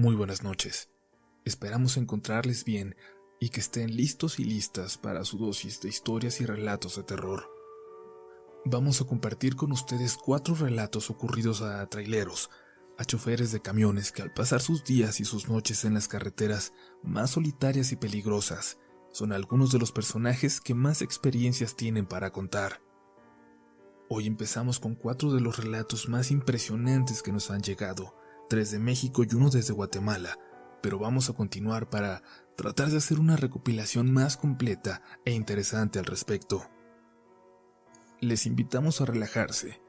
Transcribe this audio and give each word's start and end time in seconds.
Muy 0.00 0.14
buenas 0.14 0.42
noches. 0.42 0.88
Esperamos 1.44 1.98
encontrarles 1.98 2.64
bien 2.64 2.96
y 3.38 3.50
que 3.50 3.60
estén 3.60 3.94
listos 3.94 4.40
y 4.40 4.44
listas 4.44 4.96
para 4.96 5.26
su 5.26 5.36
dosis 5.36 5.82
de 5.82 5.90
historias 5.90 6.40
y 6.40 6.46
relatos 6.46 6.96
de 6.96 7.02
terror. 7.02 7.44
Vamos 8.64 9.02
a 9.02 9.04
compartir 9.04 9.56
con 9.56 9.72
ustedes 9.72 10.16
cuatro 10.16 10.54
relatos 10.54 11.10
ocurridos 11.10 11.60
a 11.60 11.86
traileros, 11.90 12.48
a 12.96 13.04
choferes 13.04 13.52
de 13.52 13.60
camiones 13.60 14.10
que 14.10 14.22
al 14.22 14.32
pasar 14.32 14.62
sus 14.62 14.84
días 14.84 15.20
y 15.20 15.26
sus 15.26 15.50
noches 15.50 15.84
en 15.84 15.92
las 15.92 16.08
carreteras 16.08 16.72
más 17.02 17.32
solitarias 17.32 17.92
y 17.92 17.96
peligrosas, 17.96 18.78
son 19.12 19.34
algunos 19.34 19.70
de 19.70 19.80
los 19.80 19.92
personajes 19.92 20.62
que 20.62 20.72
más 20.72 21.02
experiencias 21.02 21.76
tienen 21.76 22.06
para 22.06 22.30
contar. 22.30 22.80
Hoy 24.08 24.26
empezamos 24.26 24.80
con 24.80 24.94
cuatro 24.94 25.30
de 25.30 25.42
los 25.42 25.58
relatos 25.58 26.08
más 26.08 26.30
impresionantes 26.30 27.22
que 27.22 27.32
nos 27.32 27.50
han 27.50 27.60
llegado, 27.60 28.14
tres 28.50 28.72
de 28.72 28.80
México 28.80 29.22
y 29.22 29.32
uno 29.32 29.48
desde 29.48 29.72
Guatemala, 29.72 30.36
pero 30.82 30.98
vamos 30.98 31.30
a 31.30 31.34
continuar 31.34 31.88
para 31.88 32.24
tratar 32.56 32.88
de 32.88 32.96
hacer 32.96 33.20
una 33.20 33.36
recopilación 33.36 34.12
más 34.12 34.36
completa 34.36 35.02
e 35.24 35.30
interesante 35.30 36.00
al 36.00 36.04
respecto. 36.04 36.68
Les 38.20 38.46
invitamos 38.46 39.00
a 39.00 39.04
relajarse, 39.04 39.80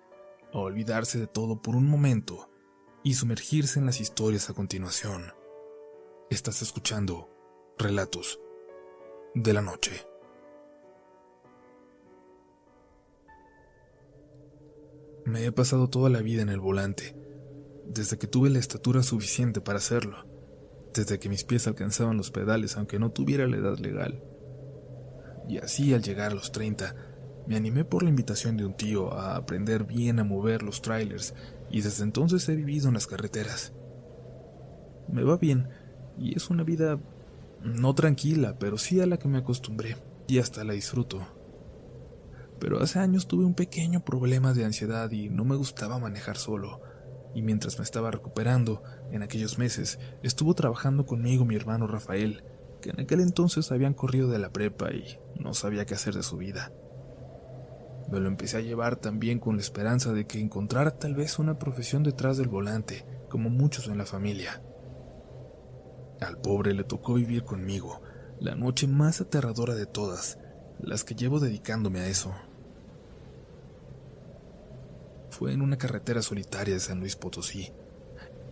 a 0.54 0.60
olvidarse 0.60 1.18
de 1.18 1.26
todo 1.26 1.64
por 1.64 1.76
un 1.76 1.90
momento 1.90 2.52
y 3.04 3.16
sumergirse 3.16 3.80
en 3.80 3.88
las 3.88 4.00
historias 4.00 4.52
a 4.52 4.54
continuación. 4.54 5.34
Estás 6.30 6.62
escuchando 6.62 7.32
Relatos 7.80 8.40
de 9.34 9.54
la 9.54 9.64
Noche. 9.64 10.06
Me 15.26 15.46
he 15.46 15.52
pasado 15.52 15.90
toda 15.90 16.12
la 16.12 16.20
vida 16.20 16.44
en 16.44 16.50
el 16.50 16.60
volante 16.60 17.31
desde 17.94 18.18
que 18.18 18.28
tuve 18.28 18.50
la 18.50 18.60
estatura 18.60 19.04
suficiente 19.04 19.60
para 19.60 19.80
hacerlo, 19.80 20.26
desde 20.94 21.20
que 21.20 21.30
mis 21.30 21.44
pies 21.44 21.68
alcanzaban 21.68 22.18
los 22.18 22.32
pedales 22.32 22.78
aunque 22.78 23.00
no 23.00 23.12
tuviera 23.12 23.48
la 23.48 23.58
edad 23.58 23.78
legal. 23.78 24.24
Y 25.48 25.58
así 25.58 25.94
al 25.94 26.02
llegar 26.02 26.32
a 26.32 26.36
los 26.36 26.52
30, 26.52 26.96
me 27.48 27.56
animé 27.56 27.84
por 27.84 28.04
la 28.04 28.10
invitación 28.10 28.56
de 28.56 28.66
un 28.66 28.76
tío 28.76 29.14
a 29.14 29.36
aprender 29.36 29.84
bien 29.84 30.20
a 30.20 30.24
mover 30.24 30.64
los 30.64 30.82
trailers 30.82 31.34
y 31.70 31.82
desde 31.82 32.04
entonces 32.04 32.48
he 32.48 32.56
vivido 32.56 32.88
en 32.88 32.94
las 32.94 33.08
carreteras. 33.08 33.74
Me 35.10 35.24
va 35.24 35.38
bien 35.38 35.68
y 36.18 36.38
es 36.38 36.50
una 36.50 36.64
vida 36.64 37.00
no 37.62 37.94
tranquila, 37.94 38.58
pero 38.58 38.78
sí 38.78 39.02
a 39.02 39.06
la 39.06 39.18
que 39.18 39.28
me 39.28 39.40
acostumbré 39.40 39.98
y 40.28 40.40
hasta 40.40 40.64
la 40.64 40.74
disfruto. 40.74 41.28
Pero 42.60 42.82
hace 42.82 43.00
años 43.00 43.28
tuve 43.28 43.44
un 43.44 43.56
pequeño 43.56 44.06
problema 44.06 44.54
de 44.54 44.64
ansiedad 44.64 45.12
y 45.12 45.30
no 45.30 45.44
me 45.44 45.56
gustaba 45.56 46.00
manejar 46.00 46.38
solo 46.38 46.91
y 47.34 47.42
mientras 47.42 47.78
me 47.78 47.84
estaba 47.84 48.12
recuperando, 48.12 48.84
en 49.12 49.24
aquellos 49.24 49.58
meses, 49.58 50.00
estuvo 50.24 50.54
trabajando 50.54 51.06
conmigo 51.06 51.46
mi 51.46 51.56
hermano 51.56 51.88
Rafael, 51.88 52.44
que 52.82 52.90
en 52.90 53.00
aquel 53.00 53.22
entonces 53.22 53.72
habían 53.72 53.94
corrido 53.94 54.30
de 54.30 54.40
la 54.40 54.52
prepa 54.52 54.92
y 54.92 55.20
no 55.40 55.54
sabía 55.54 55.86
qué 55.86 55.94
hacer 55.94 56.16
de 56.16 56.24
su 56.24 56.38
vida. 56.38 56.72
Me 58.12 58.20
lo 58.20 58.28
empecé 58.28 58.58
a 58.58 58.62
llevar 58.62 58.98
también 58.98 59.40
con 59.40 59.56
la 59.56 59.62
esperanza 59.62 60.12
de 60.12 60.26
que 60.26 60.40
encontrara 60.40 60.98
tal 60.98 61.16
vez 61.16 61.40
una 61.40 61.60
profesión 61.60 62.04
detrás 62.04 62.38
del 62.38 62.50
volante, 62.50 63.06
como 63.30 63.50
muchos 63.50 63.88
en 63.88 63.98
la 63.98 64.06
familia. 64.06 64.62
Al 66.20 66.38
pobre 66.40 66.74
le 66.74 66.84
tocó 66.84 67.14
vivir 67.14 67.44
conmigo 67.44 68.02
la 68.40 68.56
noche 68.56 68.88
más 68.88 69.22
aterradora 69.22 69.76
de 69.76 69.86
todas, 69.86 70.38
las 70.80 71.04
que 71.04 71.16
llevo 71.16 71.40
dedicándome 71.40 72.00
a 72.00 72.08
eso 72.08 72.34
fue 75.42 75.54
en 75.54 75.64
una 75.64 75.80
carretera 75.80 76.22
solitaria 76.22 76.76
de 76.76 76.80
San 76.80 77.00
Luis 77.00 77.16
Potosí, 77.16 77.74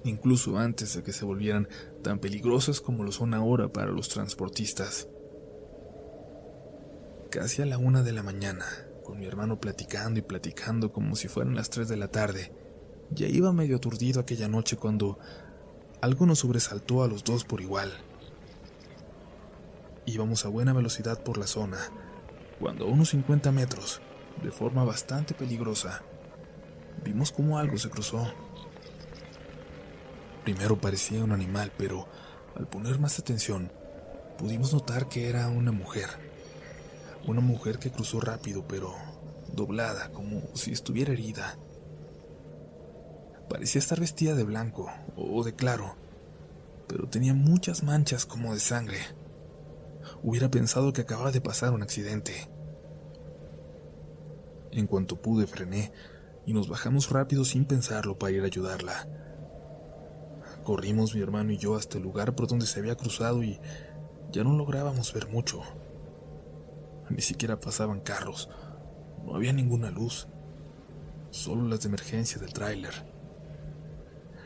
incluso 0.05 0.57
antes 0.57 0.95
de 0.95 1.03
que 1.03 1.13
se 1.13 1.23
volvieran 1.23 1.67
tan 2.01 2.17
peligrosas 2.17 2.81
como 2.81 3.03
lo 3.03 3.11
son 3.11 3.35
ahora 3.35 3.71
para 3.71 3.91
los 3.91 4.09
transportistas. 4.09 5.07
Casi 7.29 7.61
a 7.61 7.67
la 7.67 7.77
una 7.77 8.01
de 8.01 8.11
la 8.11 8.23
mañana, 8.23 8.65
con 9.03 9.19
mi 9.19 9.27
hermano 9.27 9.59
platicando 9.59 10.17
y 10.17 10.23
platicando 10.23 10.91
como 10.91 11.15
si 11.15 11.27
fueran 11.27 11.53
las 11.53 11.69
tres 11.69 11.89
de 11.89 11.97
la 11.97 12.07
tarde, 12.07 12.51
ya 13.11 13.27
iba 13.27 13.53
medio 13.53 13.75
aturdido 13.75 14.19
aquella 14.19 14.47
noche 14.47 14.75
cuando 14.75 15.19
algo 16.01 16.25
nos 16.25 16.39
sobresaltó 16.39 17.03
a 17.03 17.07
los 17.07 17.23
dos 17.23 17.45
por 17.45 17.61
igual. 17.61 17.93
Íbamos 20.07 20.43
a 20.43 20.49
buena 20.49 20.73
velocidad 20.73 21.21
por 21.21 21.37
la 21.37 21.45
zona, 21.45 21.77
cuando 22.59 22.85
a 22.85 22.89
unos 22.89 23.09
50 23.09 23.51
metros, 23.51 24.01
de 24.41 24.49
forma 24.49 24.83
bastante 24.83 25.35
peligrosa, 25.35 26.01
vimos 27.03 27.31
cómo 27.31 27.57
algo 27.57 27.77
se 27.77 27.89
cruzó. 27.89 28.27
Primero 30.43 30.79
parecía 30.79 31.23
un 31.23 31.31
animal, 31.31 31.71
pero 31.77 32.07
al 32.55 32.67
poner 32.67 32.99
más 32.99 33.19
atención, 33.19 33.71
pudimos 34.37 34.73
notar 34.73 35.09
que 35.09 35.29
era 35.29 35.47
una 35.49 35.71
mujer. 35.71 36.09
Una 37.27 37.41
mujer 37.41 37.79
que 37.79 37.91
cruzó 37.91 38.19
rápido, 38.19 38.67
pero 38.67 38.95
doblada, 39.53 40.11
como 40.11 40.41
si 40.55 40.71
estuviera 40.71 41.13
herida. 41.13 41.57
Parecía 43.49 43.79
estar 43.79 43.99
vestida 43.99 44.35
de 44.35 44.43
blanco 44.43 44.91
o 45.15 45.43
de 45.43 45.53
claro, 45.53 45.95
pero 46.87 47.07
tenía 47.07 47.33
muchas 47.33 47.83
manchas 47.83 48.25
como 48.25 48.53
de 48.53 48.59
sangre. 48.59 48.99
Hubiera 50.23 50.49
pensado 50.49 50.93
que 50.93 51.01
acababa 51.01 51.31
de 51.31 51.41
pasar 51.41 51.73
un 51.73 51.83
accidente. 51.83 52.49
En 54.71 54.87
cuanto 54.87 55.21
pude 55.21 55.47
frené 55.47 55.91
y 56.45 56.53
nos 56.53 56.67
bajamos 56.69 57.09
rápido 57.09 57.45
sin 57.45 57.65
pensarlo 57.65 58.17
para 58.17 58.31
ir 58.31 58.43
a 58.43 58.47
ayudarla. 58.47 59.07
Corrimos 60.63 61.15
mi 61.15 61.21
hermano 61.21 61.51
y 61.51 61.57
yo 61.57 61.75
hasta 61.75 61.97
el 61.97 62.03
lugar 62.03 62.35
por 62.35 62.47
donde 62.47 62.65
se 62.65 62.79
había 62.79 62.95
cruzado 62.95 63.43
y 63.43 63.59
ya 64.31 64.43
no 64.43 64.55
lográbamos 64.55 65.13
ver 65.13 65.27
mucho. 65.27 65.61
Ni 67.09 67.21
siquiera 67.21 67.59
pasaban 67.59 68.01
carros, 68.01 68.49
no 69.25 69.35
había 69.35 69.53
ninguna 69.53 69.89
luz, 69.89 70.27
solo 71.31 71.67
las 71.67 71.81
de 71.81 71.87
emergencia 71.87 72.39
del 72.39 72.53
tráiler. 72.53 72.93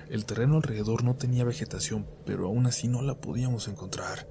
El 0.09 0.25
terreno 0.25 0.57
alrededor 0.57 1.03
no 1.03 1.15
tenía 1.15 1.43
vegetación, 1.43 2.07
pero 2.25 2.47
aún 2.47 2.67
así 2.67 2.87
no 2.87 3.01
la 3.01 3.15
podíamos 3.15 3.67
encontrar. 3.67 4.27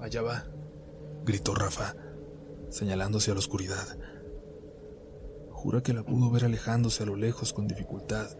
Allá 0.00 0.22
va, 0.22 0.44
gritó 1.24 1.54
Rafa, 1.54 1.94
señalando 2.68 3.18
hacia 3.18 3.34
la 3.34 3.38
oscuridad. 3.38 3.96
Jura 5.62 5.80
que 5.80 5.92
la 5.92 6.02
pudo 6.02 6.28
ver 6.28 6.44
alejándose 6.44 7.04
a 7.04 7.06
lo 7.06 7.14
lejos 7.14 7.52
con 7.52 7.68
dificultad. 7.68 8.36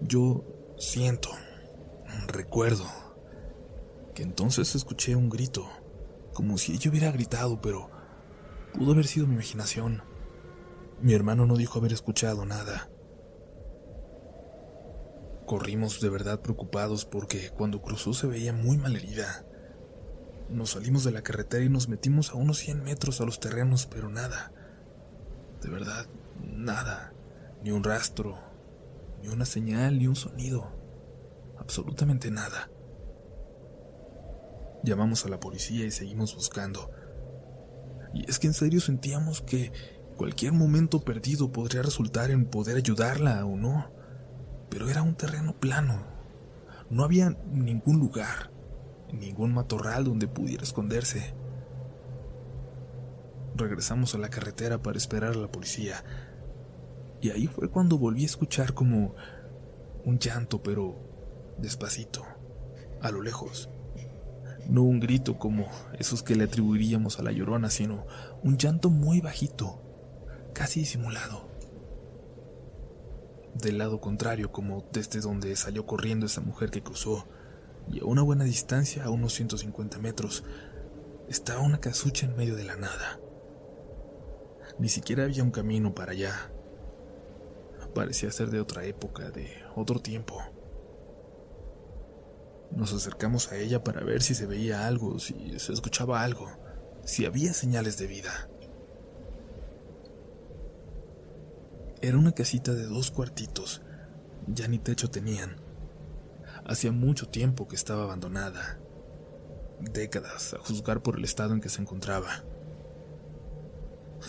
Yo 0.00 0.44
siento, 0.78 1.30
recuerdo, 2.28 2.84
que 4.14 4.22
entonces 4.22 4.76
escuché 4.76 5.16
un 5.16 5.28
grito, 5.28 5.68
como 6.32 6.58
si 6.58 6.74
ella 6.74 6.92
hubiera 6.92 7.10
gritado, 7.10 7.60
pero 7.60 7.90
pudo 8.72 8.92
haber 8.92 9.08
sido 9.08 9.26
mi 9.26 9.34
imaginación. 9.34 10.04
Mi 11.00 11.12
hermano 11.12 11.44
no 11.44 11.56
dijo 11.56 11.80
haber 11.80 11.92
escuchado 11.92 12.46
nada. 12.46 12.88
Corrimos 15.44 16.00
de 16.00 16.08
verdad 16.08 16.40
preocupados 16.40 17.04
porque 17.04 17.50
cuando 17.50 17.82
cruzó 17.82 18.14
se 18.14 18.28
veía 18.28 18.52
muy 18.52 18.76
mal 18.76 18.94
herida. 18.94 19.44
Nos 20.50 20.70
salimos 20.70 21.02
de 21.02 21.10
la 21.10 21.22
carretera 21.22 21.64
y 21.64 21.68
nos 21.68 21.88
metimos 21.88 22.30
a 22.30 22.34
unos 22.34 22.58
100 22.58 22.84
metros 22.84 23.20
a 23.20 23.24
los 23.24 23.40
terrenos, 23.40 23.86
pero 23.86 24.08
nada. 24.08 24.52
De 25.62 25.70
verdad, 25.70 26.06
nada. 26.40 27.12
Ni 27.62 27.70
un 27.70 27.82
rastro, 27.82 28.38
ni 29.22 29.28
una 29.28 29.44
señal, 29.44 29.98
ni 29.98 30.06
un 30.06 30.16
sonido. 30.16 30.70
Absolutamente 31.58 32.30
nada. 32.30 32.70
Llamamos 34.82 35.24
a 35.24 35.28
la 35.28 35.40
policía 35.40 35.84
y 35.84 35.90
seguimos 35.90 36.34
buscando. 36.34 36.90
Y 38.14 38.30
es 38.30 38.38
que 38.38 38.46
en 38.46 38.54
serio 38.54 38.80
sentíamos 38.80 39.42
que 39.42 39.72
cualquier 40.16 40.52
momento 40.52 41.04
perdido 41.04 41.50
podría 41.50 41.82
resultar 41.82 42.30
en 42.30 42.46
poder 42.46 42.76
ayudarla 42.76 43.44
o 43.44 43.56
no. 43.56 43.90
Pero 44.70 44.88
era 44.88 45.02
un 45.02 45.16
terreno 45.16 45.58
plano. 45.58 46.04
No 46.88 47.02
había 47.02 47.30
ningún 47.50 47.98
lugar, 47.98 48.50
ningún 49.12 49.52
matorral 49.52 50.04
donde 50.04 50.28
pudiera 50.28 50.62
esconderse. 50.62 51.34
Regresamos 53.56 54.14
a 54.14 54.18
la 54.18 54.28
carretera 54.28 54.82
para 54.82 54.98
esperar 54.98 55.32
a 55.32 55.38
la 55.38 55.50
policía. 55.50 56.04
Y 57.20 57.30
ahí 57.30 57.46
fue 57.46 57.70
cuando 57.70 57.98
volví 57.98 58.22
a 58.22 58.26
escuchar 58.26 58.74
como 58.74 59.14
un 60.04 60.18
llanto, 60.18 60.62
pero 60.62 60.96
despacito, 61.58 62.24
a 63.00 63.10
lo 63.10 63.22
lejos. 63.22 63.70
No 64.68 64.82
un 64.82 65.00
grito 65.00 65.38
como 65.38 65.68
esos 65.98 66.22
que 66.22 66.34
le 66.34 66.44
atribuiríamos 66.44 67.18
a 67.18 67.22
la 67.22 67.32
llorona, 67.32 67.70
sino 67.70 68.06
un 68.42 68.58
llanto 68.58 68.90
muy 68.90 69.20
bajito, 69.20 69.80
casi 70.52 70.80
disimulado. 70.80 71.48
Del 73.54 73.78
lado 73.78 74.00
contrario, 74.00 74.52
como 74.52 74.84
desde 74.92 75.20
donde 75.20 75.56
salió 75.56 75.86
corriendo 75.86 76.26
esa 76.26 76.40
mujer 76.40 76.70
que 76.70 76.82
cruzó, 76.82 77.26
y 77.90 78.00
a 78.00 78.04
una 78.04 78.22
buena 78.22 78.44
distancia, 78.44 79.04
a 79.04 79.10
unos 79.10 79.32
150 79.34 79.98
metros, 79.98 80.44
estaba 81.28 81.60
una 81.60 81.80
casucha 81.80 82.26
en 82.26 82.36
medio 82.36 82.56
de 82.56 82.64
la 82.64 82.76
nada. 82.76 83.20
Ni 84.78 84.88
siquiera 84.88 85.24
había 85.24 85.42
un 85.42 85.50
camino 85.50 85.94
para 85.94 86.12
allá. 86.12 86.50
Parecía 87.94 88.30
ser 88.30 88.50
de 88.50 88.60
otra 88.60 88.84
época, 88.84 89.30
de 89.30 89.50
otro 89.74 90.00
tiempo. 90.00 90.38
Nos 92.70 92.92
acercamos 92.92 93.50
a 93.52 93.56
ella 93.56 93.82
para 93.82 94.04
ver 94.04 94.22
si 94.22 94.34
se 94.34 94.46
veía 94.46 94.86
algo, 94.86 95.18
si 95.18 95.58
se 95.58 95.72
escuchaba 95.72 96.22
algo, 96.22 96.50
si 97.04 97.24
había 97.24 97.54
señales 97.54 97.96
de 97.96 98.06
vida. 98.06 98.50
Era 102.02 102.18
una 102.18 102.32
casita 102.32 102.74
de 102.74 102.84
dos 102.84 103.10
cuartitos, 103.10 103.80
ya 104.46 104.68
ni 104.68 104.78
techo 104.78 105.08
tenían. 105.08 105.56
Hacía 106.66 106.92
mucho 106.92 107.28
tiempo 107.28 107.66
que 107.66 107.76
estaba 107.76 108.02
abandonada, 108.02 108.78
décadas 109.80 110.52
a 110.52 110.58
juzgar 110.58 111.02
por 111.02 111.16
el 111.16 111.24
estado 111.24 111.54
en 111.54 111.60
que 111.60 111.70
se 111.70 111.80
encontraba. 111.80 112.44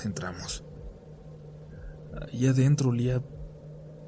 Entramos. 0.06 0.64
Allí 2.22 2.48
adentro 2.48 2.90
olía 2.90 3.24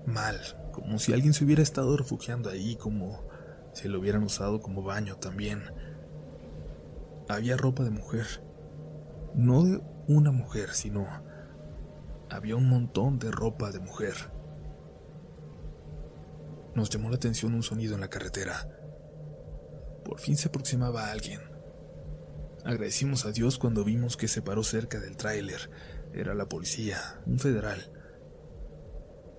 mal, 0.06 0.40
como 0.72 1.00
si 1.00 1.14
alguien 1.14 1.34
se 1.34 1.44
hubiera 1.46 1.62
estado 1.62 1.96
refugiando 1.98 2.50
ahí, 2.50 2.76
como 2.76 3.24
si 3.74 3.88
lo 3.88 4.00
hubieran 4.00 4.24
usado 4.24 4.62
como 4.62 4.84
baño 4.84 5.18
también. 5.18 5.64
Había 7.28 7.58
ropa 7.58 7.84
de 7.84 7.92
mujer, 7.92 8.26
no 9.36 9.64
de 9.64 9.82
una 10.08 10.32
mujer, 10.32 10.72
sino 10.72 11.06
había 12.30 12.56
un 12.56 12.68
montón 12.68 13.20
de 13.20 13.32
ropa 13.32 13.72
de 13.72 13.80
mujer. 13.80 14.16
Nos 16.76 16.90
llamó 16.90 17.10
la 17.10 17.16
atención 17.16 17.54
un 17.54 17.64
sonido 17.64 17.96
en 17.96 18.02
la 18.02 18.10
carretera. 18.10 18.68
Por 20.04 20.20
fin 20.20 20.38
se 20.38 20.48
aproximaba 20.48 21.12
alguien. 21.12 21.49
Agradecimos 22.66 23.26
a 23.26 23.32
Dios 23.32 23.58
cuando 23.58 23.84
vimos 23.84 24.18
que 24.18 24.28
se 24.28 24.42
paró 24.42 24.64
cerca 24.64 25.00
del 25.00 25.16
tráiler. 25.16 25.70
Era 26.14 26.34
la 26.34 26.50
policía, 26.50 27.22
un 27.26 27.40
federal. 27.40 27.92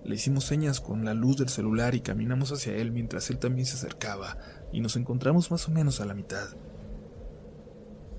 Le 0.03 0.15
hicimos 0.15 0.45
señas 0.45 0.81
con 0.81 1.05
la 1.05 1.13
luz 1.13 1.37
del 1.37 1.49
celular 1.49 1.93
y 1.93 2.01
caminamos 2.01 2.51
hacia 2.51 2.73
él 2.73 2.91
mientras 2.91 3.29
él 3.29 3.37
también 3.37 3.67
se 3.67 3.75
acercaba 3.75 4.37
y 4.71 4.81
nos 4.81 4.95
encontramos 4.95 5.51
más 5.51 5.67
o 5.67 5.71
menos 5.71 6.01
a 6.01 6.05
la 6.05 6.15
mitad. 6.15 6.49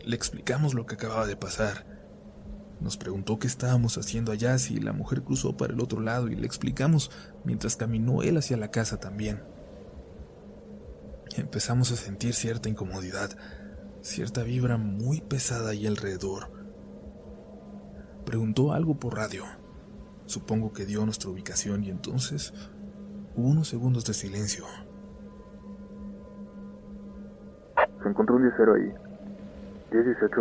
Le 0.04 0.14
explicamos 0.14 0.75
lo 0.75 0.87
que 0.87 0.94
acababa 0.94 1.26
de 1.26 1.37
pasar. 1.37 1.87
Nos 2.81 2.96
preguntó 2.96 3.38
qué 3.38 3.46
estábamos 3.46 3.98
haciendo 3.98 4.32
allá 4.32 4.58
si 4.58 4.78
la 4.78 4.93
mujer 4.93 5.22
cruzó 5.22 5.56
para 5.56 5.72
el 5.72 5.81
otro 5.81 6.00
lado 6.00 6.28
y 6.28 6.37
le 6.37 6.46
explicamos 6.46 7.10
mientras 7.44 7.76
caminó 7.76 8.22
él 8.22 8.37
hacia 8.37 8.56
la 8.56 8.70
casa 8.70 9.00
también. 9.00 9.43
Empezamos 11.37 11.90
a 11.90 11.96
sentir 11.96 12.34
cierta 12.34 12.69
incomodidad, 12.69 13.31
cierta 14.02 14.43
vibra 14.43 14.76
muy 14.76 15.20
pesada 15.20 15.70
ahí 15.70 15.87
alrededor. 15.87 16.50
Preguntó 18.25 18.72
algo 18.72 18.99
por 18.99 19.16
radio 19.16 19.44
Supongo 20.26 20.72
que 20.72 20.87
dio 20.87 21.04
nuestra 21.04 21.31
ubicación 21.31 21.84
y 21.84 21.90
entonces 21.90 22.54
hubo 23.37 23.49
unos 23.49 23.69
segundos 23.69 24.04
de 24.04 24.14
silencio. 24.14 24.64
Se 28.02 28.08
encontró 28.08 28.37
un 28.37 28.43
10 28.43 28.54
ahí. 28.60 28.93
18. 29.90 30.37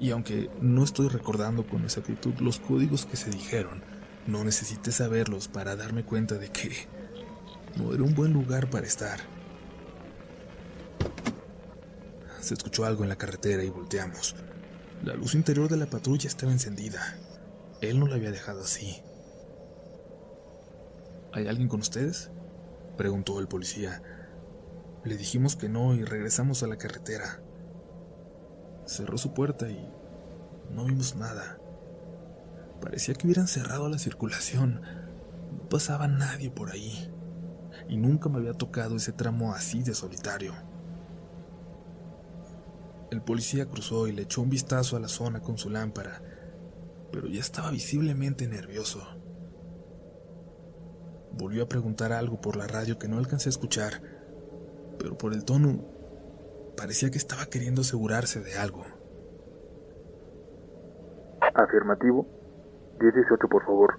Y 0.00 0.10
aunque 0.10 0.50
no 0.60 0.84
estoy 0.84 1.08
recordando 1.08 1.66
con 1.66 1.82
exactitud 1.82 2.34
los 2.40 2.60
códigos 2.60 3.06
que 3.06 3.16
se 3.16 3.30
dijeron, 3.30 3.82
no 4.26 4.44
necesité 4.44 4.92
saberlos 4.92 5.48
para 5.48 5.76
darme 5.76 6.04
cuenta 6.04 6.36
de 6.36 6.48
que 6.50 6.70
no 7.76 7.92
era 7.92 8.02
un 8.02 8.14
buen 8.14 8.32
lugar 8.32 8.68
para 8.68 8.86
estar. 8.86 9.33
Se 12.44 12.52
escuchó 12.52 12.84
algo 12.84 13.04
en 13.04 13.08
la 13.08 13.16
carretera 13.16 13.64
y 13.64 13.70
volteamos. 13.70 14.36
La 15.02 15.14
luz 15.14 15.34
interior 15.34 15.70
de 15.70 15.78
la 15.78 15.86
patrulla 15.86 16.28
estaba 16.28 16.52
encendida. 16.52 17.16
Él 17.80 17.98
no 17.98 18.06
la 18.06 18.16
había 18.16 18.30
dejado 18.32 18.60
así. 18.60 19.02
¿Hay 21.32 21.48
alguien 21.48 21.68
con 21.68 21.80
ustedes? 21.80 22.30
preguntó 22.98 23.40
el 23.40 23.48
policía. 23.48 24.02
Le 25.04 25.16
dijimos 25.16 25.56
que 25.56 25.70
no 25.70 25.94
y 25.94 26.04
regresamos 26.04 26.62
a 26.62 26.66
la 26.66 26.76
carretera. 26.76 27.40
Cerró 28.84 29.16
su 29.16 29.32
puerta 29.32 29.70
y 29.70 29.94
no 30.70 30.84
vimos 30.84 31.16
nada. 31.16 31.58
Parecía 32.82 33.14
que 33.14 33.26
hubieran 33.26 33.48
cerrado 33.48 33.88
la 33.88 33.96
circulación. 33.96 34.82
No 35.50 35.66
pasaba 35.70 36.08
nadie 36.08 36.50
por 36.50 36.72
ahí. 36.72 37.10
Y 37.88 37.96
nunca 37.96 38.28
me 38.28 38.36
había 38.36 38.52
tocado 38.52 38.96
ese 38.96 39.12
tramo 39.12 39.54
así 39.54 39.82
de 39.82 39.94
solitario. 39.94 40.73
El 43.14 43.22
policía 43.22 43.66
cruzó 43.66 44.08
y 44.08 44.12
le 44.12 44.22
echó 44.22 44.42
un 44.42 44.50
vistazo 44.50 44.96
a 44.96 45.00
la 45.00 45.06
zona 45.06 45.38
con 45.38 45.56
su 45.56 45.70
lámpara, 45.70 46.20
pero 47.12 47.28
ya 47.28 47.38
estaba 47.38 47.70
visiblemente 47.70 48.48
nervioso. 48.48 49.06
Volvió 51.30 51.62
a 51.62 51.68
preguntar 51.68 52.12
algo 52.12 52.40
por 52.40 52.56
la 52.56 52.66
radio 52.66 52.98
que 52.98 53.06
no 53.06 53.18
alcancé 53.18 53.48
a 53.48 53.50
escuchar, 53.50 54.02
pero 54.98 55.16
por 55.16 55.32
el 55.32 55.44
tono 55.44 55.84
parecía 56.76 57.12
que 57.12 57.18
estaba 57.18 57.46
queriendo 57.46 57.82
asegurarse 57.82 58.40
de 58.40 58.58
algo. 58.58 58.84
Afirmativo. 61.54 62.26
18, 62.98 63.48
por 63.48 63.64
favor. 63.64 63.94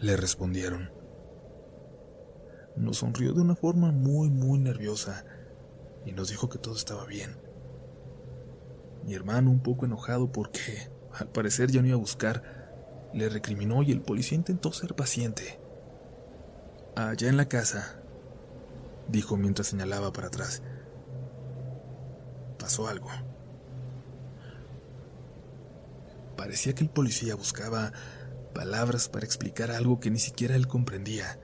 Le 0.00 0.18
respondieron. 0.18 0.99
Nos 2.80 2.96
sonrió 2.96 3.34
de 3.34 3.42
una 3.42 3.54
forma 3.54 3.92
muy, 3.92 4.30
muy 4.30 4.58
nerviosa 4.58 5.26
y 6.06 6.12
nos 6.12 6.30
dijo 6.30 6.48
que 6.48 6.58
todo 6.58 6.74
estaba 6.74 7.04
bien. 7.04 7.36
Mi 9.04 9.12
hermano, 9.14 9.50
un 9.50 9.60
poco 9.60 9.84
enojado 9.84 10.32
porque 10.32 10.90
al 11.12 11.28
parecer 11.28 11.70
ya 11.70 11.82
no 11.82 11.88
iba 11.88 11.96
a 11.96 12.00
buscar, 12.00 13.10
le 13.12 13.28
recriminó 13.28 13.82
y 13.82 13.92
el 13.92 14.00
policía 14.00 14.36
intentó 14.36 14.72
ser 14.72 14.94
paciente. 14.94 15.60
Allá 16.96 17.28
en 17.28 17.36
la 17.36 17.48
casa, 17.48 18.00
dijo 19.08 19.36
mientras 19.36 19.68
señalaba 19.68 20.10
para 20.14 20.28
atrás, 20.28 20.62
pasó 22.58 22.88
algo. 22.88 23.10
Parecía 26.34 26.74
que 26.74 26.82
el 26.82 26.90
policía 26.90 27.34
buscaba 27.34 27.92
palabras 28.54 29.10
para 29.10 29.26
explicar 29.26 29.70
algo 29.70 30.00
que 30.00 30.10
ni 30.10 30.18
siquiera 30.18 30.56
él 30.56 30.66
comprendía. 30.66 31.38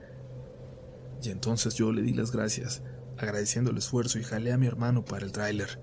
Y 1.21 1.29
entonces 1.29 1.75
yo 1.75 1.91
le 1.91 2.01
di 2.01 2.13
las 2.13 2.31
gracias, 2.31 2.83
agradeciendo 3.17 3.71
el 3.71 3.77
esfuerzo 3.77 4.19
y 4.19 4.23
jalé 4.23 4.51
a 4.51 4.57
mi 4.57 4.67
hermano 4.67 5.03
para 5.03 5.25
el 5.25 5.31
tráiler. 5.31 5.81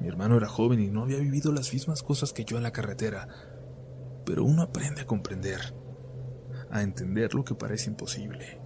Mi 0.00 0.08
hermano 0.08 0.36
era 0.36 0.48
joven 0.48 0.80
y 0.80 0.90
no 0.90 1.02
había 1.02 1.18
vivido 1.18 1.52
las 1.52 1.72
mismas 1.72 2.02
cosas 2.02 2.32
que 2.32 2.44
yo 2.44 2.56
en 2.56 2.62
la 2.62 2.72
carretera, 2.72 3.28
pero 4.24 4.44
uno 4.44 4.62
aprende 4.62 5.02
a 5.02 5.06
comprender, 5.06 5.74
a 6.70 6.82
entender 6.82 7.34
lo 7.34 7.44
que 7.44 7.54
parece 7.54 7.88
imposible. 7.88 8.60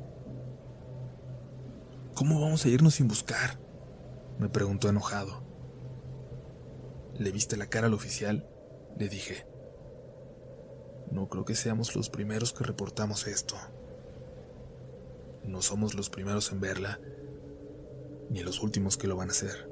¿Cómo 2.14 2.40
vamos 2.40 2.64
a 2.64 2.68
irnos 2.68 2.94
sin 2.94 3.08
buscar? 3.08 3.58
me 4.38 4.48
preguntó 4.48 4.88
enojado. 4.88 5.44
¿Le 7.18 7.30
viste 7.30 7.56
la 7.56 7.68
cara 7.68 7.86
al 7.86 7.94
oficial? 7.94 8.48
Le 8.98 9.08
dije. 9.08 9.46
No 11.10 11.28
creo 11.28 11.44
que 11.44 11.54
seamos 11.54 11.94
los 11.94 12.10
primeros 12.10 12.52
que 12.52 12.64
reportamos 12.64 13.26
esto. 13.28 13.54
No 15.46 15.62
somos 15.62 15.94
los 15.94 16.10
primeros 16.10 16.50
en 16.52 16.60
verla, 16.60 17.00
ni 18.30 18.42
los 18.42 18.62
últimos 18.62 18.96
que 18.96 19.06
lo 19.06 19.16
van 19.16 19.28
a 19.28 19.32
hacer. 19.32 19.70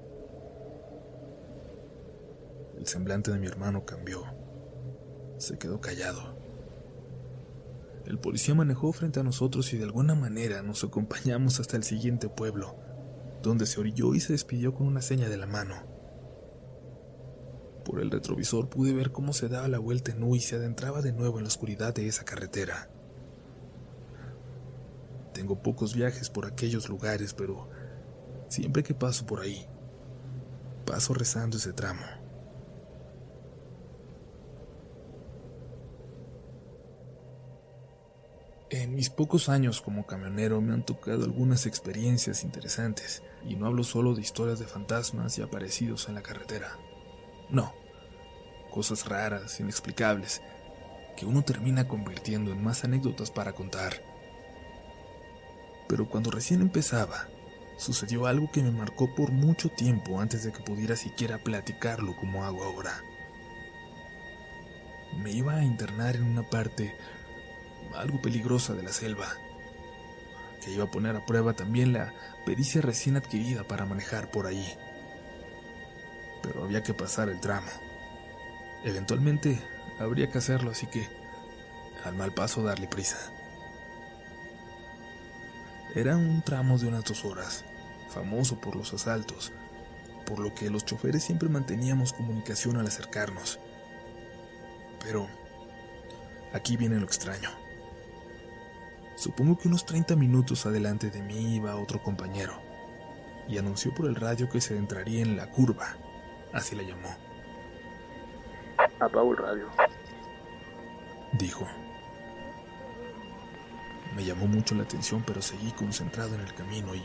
El 2.79 2.87
semblante 2.87 3.31
de 3.31 3.39
mi 3.39 3.47
hermano 3.47 3.85
cambió. 3.85 4.25
Se 5.39 5.59
quedó 5.59 5.81
callado. 5.81 6.37
El 8.07 8.19
policía 8.19 8.55
manejó 8.55 8.93
frente 8.93 9.21
a 9.21 9.23
nosotros 9.23 9.73
y 9.73 9.79
de 9.79 9.85
alguna 9.85 10.15
manera 10.15 10.63
nos 10.63 10.83
acompañamos 10.85 11.61
hasta 11.61 11.77
el 11.77 11.85
siguiente 11.85 12.29
pueblo, 12.29 12.77
donde 13.43 13.67
se 13.67 13.81
orilló 13.81 14.15
y 14.15 14.21
se 14.21 14.33
despidió 14.33 14.75
con 14.75 14.87
una 14.87 15.03
seña 15.03 15.29
de 15.29 15.37
la 15.37 15.47
mano. 15.47 15.77
Por 17.85 18.01
el 18.01 18.11
retrovisor 18.11 18.69
pude 18.69 18.93
ver 18.93 19.13
cómo 19.13 19.33
se 19.33 19.49
daba 19.49 19.69
la 19.69 19.79
vuelta 19.79 20.13
en 20.13 20.23
U 20.23 20.37
y 20.37 20.41
se 20.41 20.57
adentraba 20.57 21.03
de 21.03 21.13
nuevo 21.13 21.39
en 21.39 21.45
la 21.45 21.49
oscuridad 21.49 21.95
de 21.95 22.07
esa 22.07 22.25
carretera. 22.25 22.91
Tengo 25.33 25.63
pocos 25.63 25.95
viajes 25.95 26.29
por 26.29 26.47
aquellos 26.47 26.89
lugares, 26.89 27.33
pero 27.35 27.69
siempre 28.49 28.83
que 28.83 28.95
paso 28.95 29.27
por 29.27 29.41
ahí, 29.41 29.67
paso 30.85 31.15
rezando 31.15 31.57
ese 31.57 31.73
tramo. 31.73 32.03
En 38.69 38.95
mis 38.95 39.11
pocos 39.11 39.51
años 39.51 39.83
como 39.83 40.07
camionero 40.07 40.63
me 40.63 40.73
han 40.73 40.85
tocado 40.85 41.25
algunas 41.25 41.67
experiencias 41.67 42.43
interesantes, 42.43 43.23
y 43.45 43.57
no 43.57 43.67
hablo 43.67 43.85
solo 43.85 44.15
de 44.15 44.23
historias 44.23 44.59
de 44.59 44.67
fantasmas 44.67 45.37
y 45.39 45.43
aparecidos 45.43 46.09
en 46.09 46.15
la 46.15 46.23
carretera. 46.23 46.79
No, 47.51 47.75
cosas 48.71 49.07
raras, 49.07 49.61
inexplicables, 49.61 50.41
que 51.17 51.27
uno 51.27 51.43
termina 51.43 51.87
convirtiendo 51.87 52.51
en 52.51 52.63
más 52.63 52.85
anécdotas 52.85 53.31
para 53.31 53.53
contar 53.53 54.12
pero 55.93 56.09
cuando 56.09 56.31
recién 56.31 56.63
empezaba, 56.63 57.29
sucedió 57.77 58.25
algo 58.25 58.51
que 58.51 58.63
me 58.63 58.71
marcó 58.71 59.15
por 59.15 59.31
mucho 59.31 59.69
tiempo 59.69 60.23
antes 60.23 60.43
de 60.43 60.51
que 60.51 60.63
pudiera 60.63 60.97
siquiera 60.97 61.37
platicarlo 61.37 62.17
como 62.17 62.45
hago 62.47 62.65
ahora. 62.65 63.05
Me 65.19 65.33
iba 65.33 65.57
a 65.57 65.65
internar 65.65 66.17
en 66.17 66.23
una 66.23 66.49
parte 66.49 66.97
algo 67.95 68.23
peligrosa 68.23 68.73
de 68.73 68.83
la 68.83 68.91
selva, 68.91 69.27
que 70.65 70.71
iba 70.71 70.85
a 70.85 70.91
poner 70.91 71.15
a 71.15 71.27
prueba 71.27 71.53
también 71.53 71.93
la 71.93 72.15
pericia 72.47 72.81
recién 72.81 73.19
adquirida 73.19 73.65
para 73.65 73.85
manejar 73.85 74.31
por 74.31 74.47
allí. 74.47 74.73
Pero 76.43 76.65
había 76.65 76.83
que 76.83 76.95
pasar 76.95 77.29
el 77.29 77.39
tramo. 77.39 77.69
Eventualmente 78.83 79.61
habría 79.99 80.31
que 80.31 80.39
hacerlo, 80.39 80.71
así 80.71 80.87
que 80.87 81.07
al 82.03 82.15
mal 82.15 82.33
paso 82.33 82.63
darle 82.63 82.89
prisa. 82.89 83.31
Era 85.95 86.17
un 86.17 86.41
tramo 86.41 86.79
de 86.79 86.89
unas 86.89 87.05
dos 87.05 87.23
horas, 87.27 87.67
famoso 88.09 88.59
por 88.59 88.77
los 88.77 88.95
asaltos, 88.95 89.53
por 90.25 90.39
lo 90.39 90.55
que 90.55 90.71
los 90.71 90.87
choferes 90.87 91.23
siempre 91.23 91.51
manteníamos 91.51 92.15
comunicación 92.15 92.79
al 92.79 92.87
acercarnos. 92.87 93.61
Pero 95.03 95.29
aquí 96.55 96.79
viene 96.79 96.99
lo 96.99 97.05
extraño. 97.05 97.51
Supongo 99.17 99.59
que 99.59 99.69
unos 99.69 99.85
30 99.85 100.17
minutos 100.17 100.65
adelante 100.65 101.11
de 101.11 101.23
mí 101.23 101.57
iba 101.57 101.77
otro 101.77 102.03
compañero, 102.03 102.55
y 103.47 103.59
anunció 103.59 103.93
por 103.93 104.07
el 104.07 104.15
radio 104.15 104.49
que 104.49 104.63
se 104.63 104.79
entraría 104.79 105.21
en 105.21 105.37
la 105.37 105.51
curva, 105.51 105.97
así 106.55 106.75
la 106.75 106.85
llamó. 106.85 107.15
Apago 108.99 109.33
el 109.33 109.37
radio. 109.37 109.67
Dijo. 111.33 111.67
Me 114.17 114.25
llamó 114.25 114.47
mucho 114.47 114.75
la 114.75 114.83
atención, 114.83 115.23
pero 115.27 115.41
seguí 115.41 115.73
concentrado 115.73 116.35
en 116.35 116.43
el 116.43 116.55
camino 116.55 116.95
y 116.95 117.03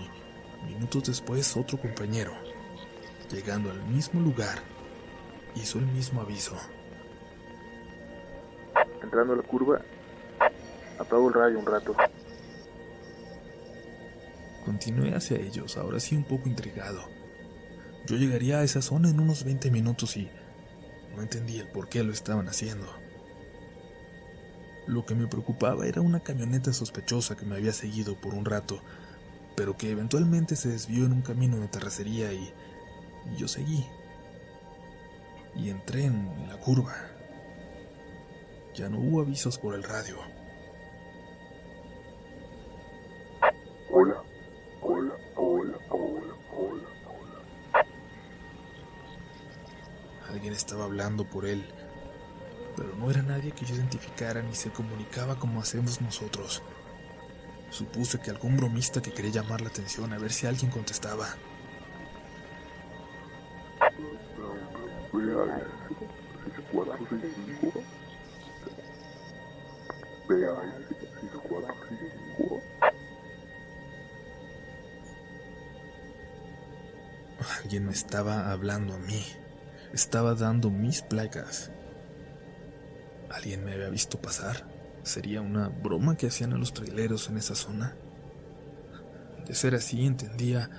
minutos 0.66 1.04
después 1.06 1.56
otro 1.56 1.80
compañero, 1.80 2.34
llegando 3.32 3.72
al 3.72 3.82
mismo 3.84 4.20
lugar, 4.20 4.60
hizo 5.56 5.80
el 5.80 5.86
mismo 5.88 6.22
aviso. 6.22 6.56
Entrando 9.02 9.34
a 9.34 9.38
la 9.38 9.44
curva, 9.44 9.82
apago 11.00 11.30
el 11.30 11.34
radio 11.34 11.60
un 11.60 11.66
rato. 11.66 11.96
Continué 14.66 15.16
hacia 15.16 15.38
ellos, 15.38 15.78
ahora 15.78 16.00
sí 16.00 16.16
un 16.16 16.26
poco 16.26 16.50
intrigado. 16.50 17.08
Yo 18.06 18.18
llegaría 18.18 18.60
a 18.60 18.64
esa 18.64 18.82
zona 18.82 19.10
en 19.10 19.20
unos 19.20 19.46
20 19.46 19.72
minutos 19.72 20.18
y 20.18 20.30
no 21.16 21.22
entendía 21.22 21.62
el 21.62 21.70
por 21.70 21.88
qué 21.88 22.04
lo 22.04 22.12
estaban 22.12 22.50
haciendo. 22.50 23.07
Lo 24.88 25.06
que 25.06 25.16
me 25.16 25.28
preocupaba 25.28 25.86
era 25.86 26.02
una 26.02 26.22
camioneta 26.22 26.72
sospechosa 26.72 27.36
que 27.36 27.46
me 27.46 27.56
había 27.56 27.74
seguido 27.74 28.16
por 28.16 28.34
un 28.34 28.46
rato, 28.46 28.82
pero 29.56 29.76
que 29.76 29.92
eventualmente 29.92 30.56
se 30.56 30.70
desvió 30.70 31.06
en 31.06 31.12
un 31.12 31.22
camino 31.22 31.58
de 31.58 31.68
terracería 31.68 32.32
y, 32.32 32.54
y 33.30 33.36
yo 33.36 33.50
seguí. 33.50 33.86
Y 35.56 35.70
entré 35.70 36.06
en 36.06 36.48
la 36.48 36.58
curva. 36.58 36.96
Ya 38.74 38.88
no 38.88 39.00
hubo 39.00 39.22
avisos 39.22 39.58
por 39.58 39.76
el 39.76 39.84
radio. 39.84 40.18
Hola, 43.90 44.24
hola, 44.82 45.14
hola, 45.36 45.78
hola, 45.90 46.34
hola, 46.52 46.88
hola. 47.10 47.86
Alguien 50.30 50.54
estaba 50.54 50.86
hablando 50.86 51.26
por 51.26 51.46
él, 51.46 51.66
pero 52.78 52.96
no 52.96 53.10
era 53.10 53.24
nadie 53.24 53.52
que 53.52 53.66
yo 53.66 53.74
identificara 53.74 54.44
ni 54.44 54.54
se 54.54 54.70
comunicaba 54.70 55.36
como 55.40 55.60
hacemos 55.60 56.00
nosotros. 56.00 56.62
Supuse 57.72 58.20
que 58.20 58.30
algún 58.30 58.56
bromista 58.56 59.02
que 59.02 59.12
quería 59.12 59.42
llamar 59.42 59.62
la 59.62 59.70
atención 59.70 60.14
a 60.14 60.20
ver 60.20 60.32
si 60.32 60.46
alguien 60.46 60.70
contestaba. 60.72 61.28
Vea 65.12 65.44
ese, 65.90 66.06
ese 66.54 66.62
465. 66.72 67.82
Vea 70.30 70.52
ese, 70.80 71.06
ese 71.26 71.38
465. 71.50 72.62
Alguien 77.64 77.86
me 77.88 77.92
estaba 77.92 78.52
hablando 78.52 78.94
a 78.94 79.00
mí. 79.00 79.26
Estaba 79.94 80.36
dando 80.36 80.70
mis 80.70 81.02
placas. 81.02 81.72
¿Alguien 83.38 83.64
me 83.64 83.74
había 83.74 83.90
visto 83.90 84.20
pasar? 84.20 84.66
¿Sería 85.04 85.42
una 85.42 85.70
broma 85.70 86.18
que 86.18 86.26
hacían 86.26 86.54
a 86.54 86.58
los 86.58 86.74
traileros 86.74 87.30
en 87.30 87.38
esa 87.38 87.54
zona? 87.54 87.96
De 89.46 89.54
ser 89.54 89.76
así, 89.76 90.08
entendía 90.08 90.72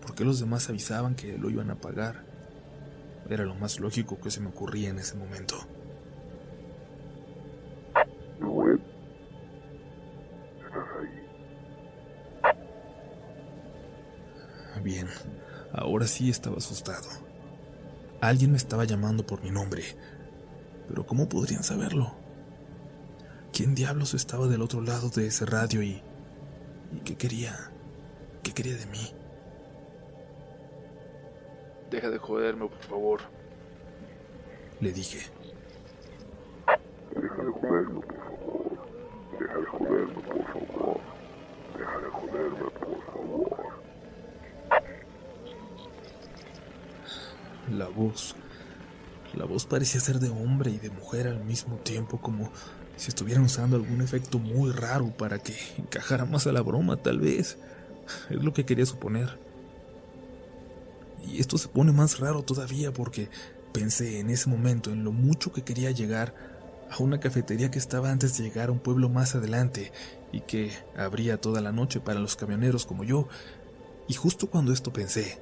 por 0.00 0.14
qué 0.14 0.24
los 0.24 0.40
demás 0.40 0.70
avisaban 0.70 1.14
que 1.14 1.36
lo 1.36 1.50
iban 1.50 1.70
a 1.70 1.74
pagar. 1.74 2.24
Era 3.28 3.44
lo 3.44 3.54
más 3.56 3.78
lógico 3.78 4.18
que 4.18 4.30
se 4.30 4.40
me 4.40 4.48
ocurría 4.48 4.88
en 4.88 4.98
ese 4.98 5.16
momento. 5.16 5.56
Estás 10.64 10.88
ahí. 11.02 11.10
Bien, 14.82 15.08
ahora 15.74 16.06
sí 16.06 16.30
estaba 16.30 16.56
asustado. 16.56 17.06
Alguien 18.22 18.52
me 18.52 18.56
estaba 18.56 18.84
llamando 18.84 19.26
por 19.26 19.42
mi 19.42 19.50
nombre. 19.50 19.82
Pero 20.88 21.06
¿cómo 21.06 21.28
podrían 21.28 21.62
saberlo? 21.62 22.14
¿Quién 23.52 23.74
diablos 23.74 24.14
estaba 24.14 24.46
del 24.46 24.62
otro 24.62 24.80
lado 24.80 25.10
de 25.10 25.26
ese 25.26 25.44
radio 25.46 25.82
y... 25.82 26.02
y 26.92 27.00
qué 27.04 27.16
quería? 27.16 27.70
¿Qué 28.42 28.52
quería 28.52 28.76
de 28.76 28.86
mí? 28.86 29.12
Deja 31.90 32.10
de 32.10 32.18
joderme, 32.18 32.68
por 32.68 32.82
favor. 32.82 33.20
Le 34.80 34.92
dije. 34.92 35.20
Deja 37.14 37.42
de 37.42 37.50
joderme, 37.50 38.00
por 38.00 38.16
favor. 38.16 38.78
Deja 39.40 39.58
de 39.58 39.66
joderme, 39.66 40.22
por 40.22 40.44
favor. 40.46 41.00
Deja 41.78 41.98
de 41.98 42.10
joderme, 42.10 42.70
por 42.70 43.04
favor. 43.06 43.68
La 47.70 47.88
voz. 47.88 48.34
La 49.34 49.44
voz 49.44 49.66
parecía 49.66 50.00
ser 50.00 50.20
de 50.20 50.30
hombre 50.30 50.70
y 50.70 50.78
de 50.78 50.90
mujer 50.90 51.28
al 51.28 51.44
mismo 51.44 51.76
tiempo, 51.76 52.20
como 52.20 52.50
si 52.96 53.08
estuvieran 53.08 53.44
usando 53.44 53.76
algún 53.76 54.00
efecto 54.00 54.38
muy 54.38 54.72
raro 54.72 55.10
para 55.16 55.38
que 55.38 55.54
encajara 55.76 56.24
más 56.24 56.46
a 56.46 56.52
la 56.52 56.62
broma, 56.62 56.96
tal 56.96 57.20
vez. 57.20 57.58
Es 58.30 58.42
lo 58.42 58.52
que 58.52 58.64
quería 58.64 58.86
suponer. 58.86 59.38
Y 61.26 61.40
esto 61.40 61.58
se 61.58 61.68
pone 61.68 61.92
más 61.92 62.18
raro 62.20 62.42
todavía 62.42 62.92
porque 62.92 63.28
pensé 63.72 64.18
en 64.18 64.30
ese 64.30 64.48
momento 64.48 64.90
en 64.90 65.04
lo 65.04 65.12
mucho 65.12 65.52
que 65.52 65.62
quería 65.62 65.90
llegar 65.90 66.34
a 66.90 67.02
una 67.02 67.20
cafetería 67.20 67.70
que 67.70 67.78
estaba 67.78 68.10
antes 68.10 68.36
de 68.38 68.44
llegar 68.44 68.70
a 68.70 68.72
un 68.72 68.78
pueblo 68.78 69.08
más 69.08 69.34
adelante 69.34 69.92
y 70.32 70.40
que 70.40 70.72
abría 70.96 71.40
toda 71.40 71.60
la 71.60 71.72
noche 71.72 72.00
para 72.00 72.18
los 72.18 72.34
camioneros 72.34 72.86
como 72.86 73.04
yo. 73.04 73.28
Y 74.08 74.14
justo 74.14 74.48
cuando 74.48 74.72
esto 74.72 74.92
pensé, 74.92 75.38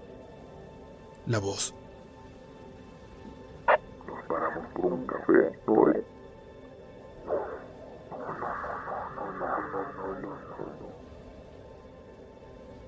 la 1.26 1.38
voz. 1.38 1.72
Un 5.28 5.34
café, 5.34 5.58
Noel. 5.66 6.04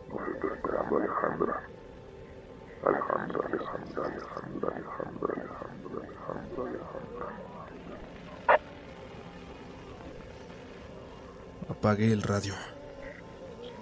Nos 0.09 0.29
está 0.29 0.47
esperando 0.55 0.97
Alejandra. 0.97 1.63
Alejandra, 2.85 3.41
Alejandra, 3.47 4.05
Alejandra, 4.05 4.69
Alejandra, 4.69 5.35
Alejandra, 5.35 5.99
Alejandra, 5.99 6.63
Alejandra. 6.65 7.29
Apagué 11.69 12.13
el 12.13 12.23
radio. 12.23 12.55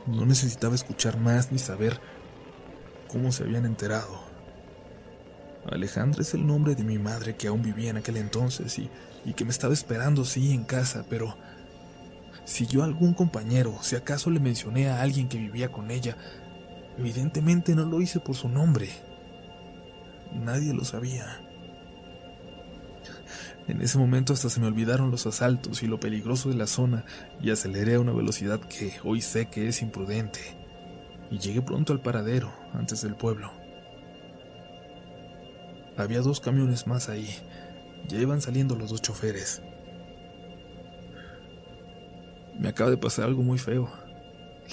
No 0.07 0.25
necesitaba 0.25 0.75
escuchar 0.75 1.19
más 1.19 1.53
ni 1.53 1.59
saber 1.59 2.01
cómo 3.09 3.33
se 3.33 3.45
habían 3.45 3.67
enterado. 3.67 4.36
Alejandra 5.71 6.23
es 6.23 6.35
el 6.35 6.47
nombre 6.47 6.75
de 6.75 6.85
mi 6.85 6.99
madre 6.99 7.37
que 7.37 7.49
aún 7.49 7.63
vivía 7.63 7.91
en 7.91 7.97
aquel 7.97 8.17
entonces 8.17 8.79
y, 8.79 8.91
que 9.33 9.45
me 9.45 9.51
estaba 9.51 9.75
esperando, 9.75 10.25
sí, 10.25 10.53
en 10.53 10.65
casa, 10.65 11.05
pero 11.11 11.37
si 12.45 12.67
yo 12.67 12.83
a 12.83 12.85
algún 12.85 13.13
compañero, 13.13 13.77
si 13.83 13.97
acaso 13.97 14.31
le 14.31 14.39
mencioné 14.39 14.89
a 14.89 15.03
alguien 15.03 15.29
que 15.29 15.39
vivía 15.39 15.73
con 15.73 15.91
ella, 15.91 16.17
evidentemente 16.97 17.75
no 17.75 17.85
lo 17.85 18.01
hice 18.01 18.21
por 18.21 18.37
su 18.37 18.49
nombre. 18.49 18.89
Nadie 20.33 20.73
lo 20.73 20.85
sabía. 20.85 21.41
En 23.67 23.83
ese 23.83 23.99
momento 23.99 24.33
hasta 24.33 24.49
se 24.49 24.61
me 24.61 24.69
olvidaron 24.69 25.11
los 25.11 25.27
asaltos 25.27 25.83
y 25.83 25.89
lo 25.89 25.99
peligroso 25.99 26.51
de 26.51 26.55
la 26.55 26.69
zona 26.69 27.05
y 27.43 27.51
aceleré 27.51 27.97
a 27.97 28.01
una 28.01 28.13
velocidad 28.13 28.61
que 28.61 28.95
hoy 29.03 29.21
sé 29.21 29.47
que 29.47 29.67
es 29.67 29.83
imprudente. 29.83 30.41
Y 31.33 31.39
llegué 31.39 31.63
pronto 31.63 31.93
al 31.93 32.01
paradero, 32.01 32.53
antes 32.73 33.03
del 33.03 33.17
pueblo. 33.17 33.66
Había 35.97 36.21
dos 36.21 36.41
camiones 36.41 36.87
más 36.87 37.09
ahí. 37.09 37.29
Ya 38.09 38.19
iban 38.19 38.41
saliendo 38.41 38.77
los 38.77 38.91
dos 38.91 39.03
choferes. 39.03 39.63
Me 42.59 42.69
acaba 42.69 42.91
de 42.91 42.97
pasar 42.97 43.27
algo 43.27 43.43
muy 43.43 43.59
feo, 43.59 43.89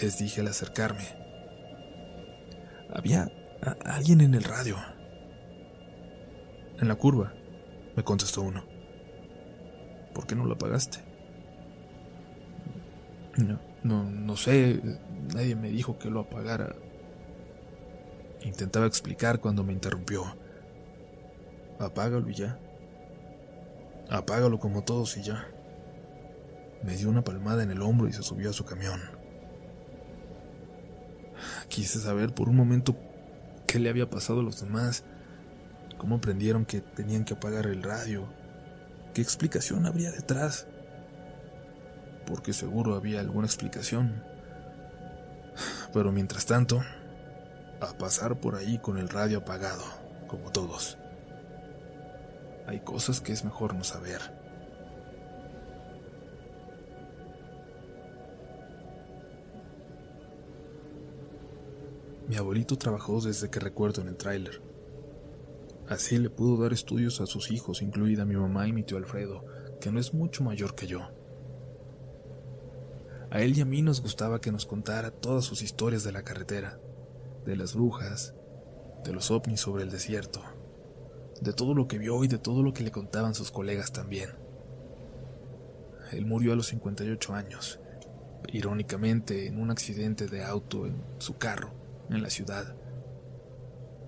les 0.01 0.17
dije 0.17 0.41
al 0.41 0.47
acercarme. 0.47 1.03
Había 2.93 3.31
alguien 3.85 4.21
en 4.21 4.33
el 4.33 4.43
radio. 4.43 4.77
En 6.79 6.87
la 6.87 6.95
curva, 6.95 7.33
me 7.95 8.03
contestó 8.03 8.41
uno. 8.41 8.63
¿Por 10.13 10.27
qué 10.27 10.35
no 10.35 10.45
lo 10.45 10.53
apagaste? 10.53 10.99
No, 13.37 13.59
no, 13.83 14.09
no 14.09 14.37
sé, 14.37 14.79
nadie 15.33 15.55
me 15.55 15.69
dijo 15.69 15.97
que 15.97 16.09
lo 16.09 16.21
apagara. 16.21 16.75
Intentaba 18.43 18.85
explicar 18.85 19.39
cuando 19.39 19.63
me 19.63 19.73
interrumpió. 19.73 20.42
Apágalo 21.79 22.29
y 22.29 22.35
ya. 22.35 22.59
Apágalo 24.09 24.59
como 24.59 24.83
todos 24.83 25.17
y 25.17 25.23
ya. 25.23 25.47
Me 26.83 26.95
dio 26.95 27.09
una 27.09 27.23
palmada 27.23 27.63
en 27.63 27.71
el 27.71 27.81
hombro 27.81 28.07
y 28.07 28.13
se 28.13 28.23
subió 28.23 28.49
a 28.49 28.53
su 28.53 28.65
camión. 28.65 29.01
Quise 31.69 31.99
saber 31.99 32.33
por 32.33 32.49
un 32.49 32.55
momento 32.55 32.95
qué 33.67 33.79
le 33.79 33.89
había 33.89 34.09
pasado 34.09 34.41
a 34.41 34.43
los 34.43 34.61
demás, 34.61 35.03
cómo 35.97 36.15
aprendieron 36.15 36.65
que 36.65 36.81
tenían 36.81 37.25
que 37.25 37.33
apagar 37.33 37.65
el 37.65 37.81
radio, 37.81 38.27
qué 39.13 39.21
explicación 39.21 39.85
habría 39.85 40.11
detrás. 40.11 40.67
Porque 42.25 42.53
seguro 42.53 42.95
había 42.95 43.19
alguna 43.19 43.47
explicación. 43.47 44.23
Pero 45.93 46.11
mientras 46.11 46.45
tanto, 46.45 46.81
a 47.81 47.97
pasar 47.97 48.39
por 48.39 48.55
ahí 48.55 48.77
con 48.79 48.97
el 48.97 49.09
radio 49.09 49.39
apagado, 49.39 49.83
como 50.27 50.51
todos. 50.51 50.97
Hay 52.67 52.79
cosas 52.79 53.20
que 53.20 53.34
es 53.34 53.43
mejor 53.43 53.75
no 53.75 53.84
saber. 53.84 54.22
Mi 62.27 62.38
abuelito 62.38 62.77
trabajó 62.77 63.20
desde 63.22 63.50
que 63.50 63.60
recuerdo 63.60 64.01
en 64.01 64.08
el 64.08 64.17
tráiler. 64.17 64.62
Así 65.89 66.17
le 66.17 66.29
pudo 66.29 66.62
dar 66.63 66.72
estudios 66.72 67.20
a 67.20 67.25
sus 67.25 67.51
hijos, 67.51 67.82
incluida 67.82 68.25
mi 68.25 68.36
mamá 68.36 68.67
y 68.67 68.74
mi 68.74 68.84
tío 68.84 68.98
Alfredo, 68.98 69.46
que 69.82 69.91
no 69.91 70.00
es 70.00 70.13
mucho 70.13 70.43
mayor 70.43 70.74
que 70.74 70.88
yo. 70.88 71.01
A 73.29 73.41
él 73.41 73.58
y 73.58 73.62
a 73.62 73.65
mí 73.65 73.82
nos 73.82 74.01
gustaba 74.01 74.39
que 74.39 74.51
nos 74.51 74.65
contara 74.65 75.12
todas 75.12 75.43
sus 75.43 75.62
historias 75.62 76.03
de 76.03 76.13
la 76.13 76.24
carretera, 76.24 76.79
de 77.46 77.58
las 77.58 77.75
brujas, 77.75 78.34
de 79.03 79.12
los 79.12 79.29
ovnis 79.29 79.60
sobre 79.60 79.84
el 79.84 79.91
desierto, 79.91 80.41
de 81.43 81.53
todo 81.53 81.73
lo 81.73 81.88
que 81.88 81.97
vio 81.97 82.23
y 82.23 82.27
de 82.27 82.38
todo 82.38 82.63
lo 82.63 82.73
que 82.73 82.83
le 82.83 82.91
contaban 82.91 83.35
sus 83.35 83.51
colegas 83.51 83.91
también. 83.91 84.29
Él 86.12 86.25
murió 86.25 86.53
a 86.53 86.55
los 86.55 86.67
58 86.67 87.33
años, 87.33 87.79
irónicamente 88.47 89.47
en 89.47 89.59
un 89.59 89.69
accidente 89.69 90.27
de 90.27 90.43
auto 90.43 90.85
en 90.85 91.03
su 91.17 91.38
carro, 91.38 91.71
en 92.09 92.21
la 92.21 92.29
ciudad. 92.29 92.75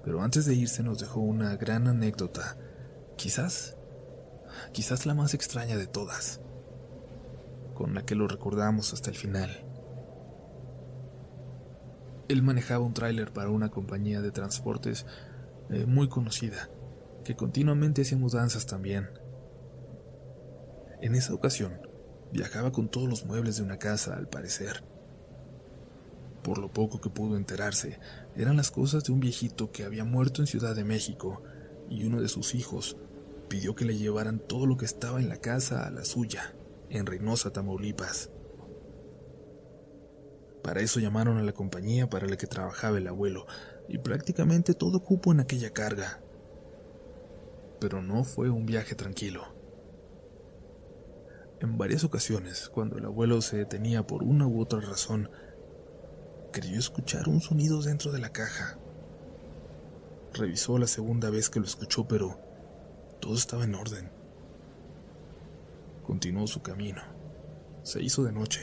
Pero 0.04 0.22
antes 0.22 0.46
de 0.46 0.54
irse 0.54 0.82
nos 0.82 1.00
dejó 1.00 1.20
una 1.20 1.58
gran 1.58 1.88
anécdota, 1.88 2.58
quizás, 3.18 3.76
quizás 4.72 5.06
la 5.06 5.14
más 5.14 5.34
extraña 5.34 5.78
de 5.78 5.88
todas, 5.88 6.40
con 7.74 7.94
la 7.94 8.06
que 8.06 8.16
lo 8.16 8.28
recordamos 8.28 8.94
hasta 8.94 9.10
el 9.10 9.18
final. 9.18 9.66
Él 12.30 12.44
manejaba 12.44 12.86
un 12.86 12.94
tráiler 12.94 13.34
para 13.34 13.50
una 13.50 13.70
compañía 13.70 14.22
de 14.22 14.32
transportes 14.32 15.06
eh, 15.70 15.86
muy 15.86 16.08
conocida, 16.08 16.70
que 17.26 17.36
continuamente 17.36 18.04
hacía 18.04 18.18
mudanzas 18.18 18.66
también. 18.66 19.10
En 21.02 21.16
esa 21.16 21.34
ocasión, 21.34 21.82
viajaba 22.32 22.72
con 22.72 22.88
todos 22.88 23.10
los 23.10 23.26
muebles 23.26 23.58
de 23.58 23.64
una 23.64 23.78
casa, 23.78 24.16
al 24.16 24.30
parecer. 24.30 24.84
Por 26.44 26.60
lo 26.60 26.72
poco 26.72 27.02
que 27.02 27.10
pudo 27.10 27.36
enterarse, 27.36 28.00
eran 28.36 28.56
las 28.56 28.72
cosas 28.72 29.04
de 29.04 29.12
un 29.12 29.20
viejito 29.20 29.72
que 29.72 29.84
había 29.84 30.06
muerto 30.06 30.42
en 30.42 30.48
Ciudad 30.48 30.76
de 30.76 30.86
México 30.86 31.42
y 31.90 32.06
uno 32.06 32.22
de 32.22 32.30
sus 32.30 32.56
hijos 32.56 32.96
pidió 33.50 33.76
que 33.76 33.86
le 33.86 33.98
llevaran 33.98 34.40
todo 34.40 34.66
lo 34.68 34.78
que 34.78 34.86
estaba 34.86 35.20
en 35.20 35.28
la 35.28 35.38
casa 35.38 35.86
a 35.86 35.92
la 35.92 36.06
suya, 36.06 36.54
en 36.90 37.06
Reynosa, 37.06 37.52
Tamaulipas. 37.52 38.30
Para 40.64 40.82
eso 40.82 41.00
llamaron 41.00 41.38
a 41.38 41.44
la 41.44 41.54
compañía 41.54 42.10
para 42.10 42.28
la 42.28 42.38
que 42.38 42.48
trabajaba 42.48 42.98
el 42.98 43.08
abuelo, 43.08 43.46
y 43.88 44.00
prácticamente 44.00 44.74
todo 44.74 45.04
cupo 45.04 45.32
en 45.32 45.40
aquella 45.40 45.72
carga. 45.72 46.25
Pero 47.86 48.02
no 48.02 48.24
fue 48.24 48.50
un 48.50 48.66
viaje 48.66 48.96
tranquilo. 48.96 49.44
En 51.60 51.78
varias 51.78 52.04
ocasiones, 52.04 52.68
cuando 52.68 52.98
el 52.98 53.06
abuelo 53.06 53.44
se 53.44 53.58
detenía 53.58 54.08
por 54.08 54.24
una 54.24 54.48
u 54.48 54.60
otra 54.60 54.80
razón, 54.80 55.30
creyó 56.52 56.80
escuchar 56.80 57.30
un 57.30 57.42
sonido 57.42 57.84
dentro 57.84 58.12
de 58.12 58.18
la 58.18 58.32
caja. 58.32 58.80
Revisó 60.34 60.80
la 60.80 60.88
segunda 60.88 61.30
vez 61.30 61.52
que 61.52 61.60
lo 61.60 61.68
escuchó, 61.68 62.08
pero 62.08 62.40
todo 63.22 63.36
estaba 63.36 63.66
en 63.66 63.76
orden. 63.76 64.10
Continuó 66.02 66.48
su 66.48 66.64
camino. 66.64 67.04
Se 67.84 68.02
hizo 68.02 68.24
de 68.24 68.32
noche 68.32 68.62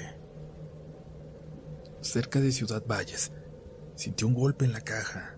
cerca 2.01 2.41
de 2.41 2.51
Ciudad 2.51 2.83
Valles, 2.89 3.31
sintió 3.95 4.27
un 4.27 4.35
golpe 4.35 4.65
en 4.65 4.73
la 4.73 4.81
caja. 4.81 5.37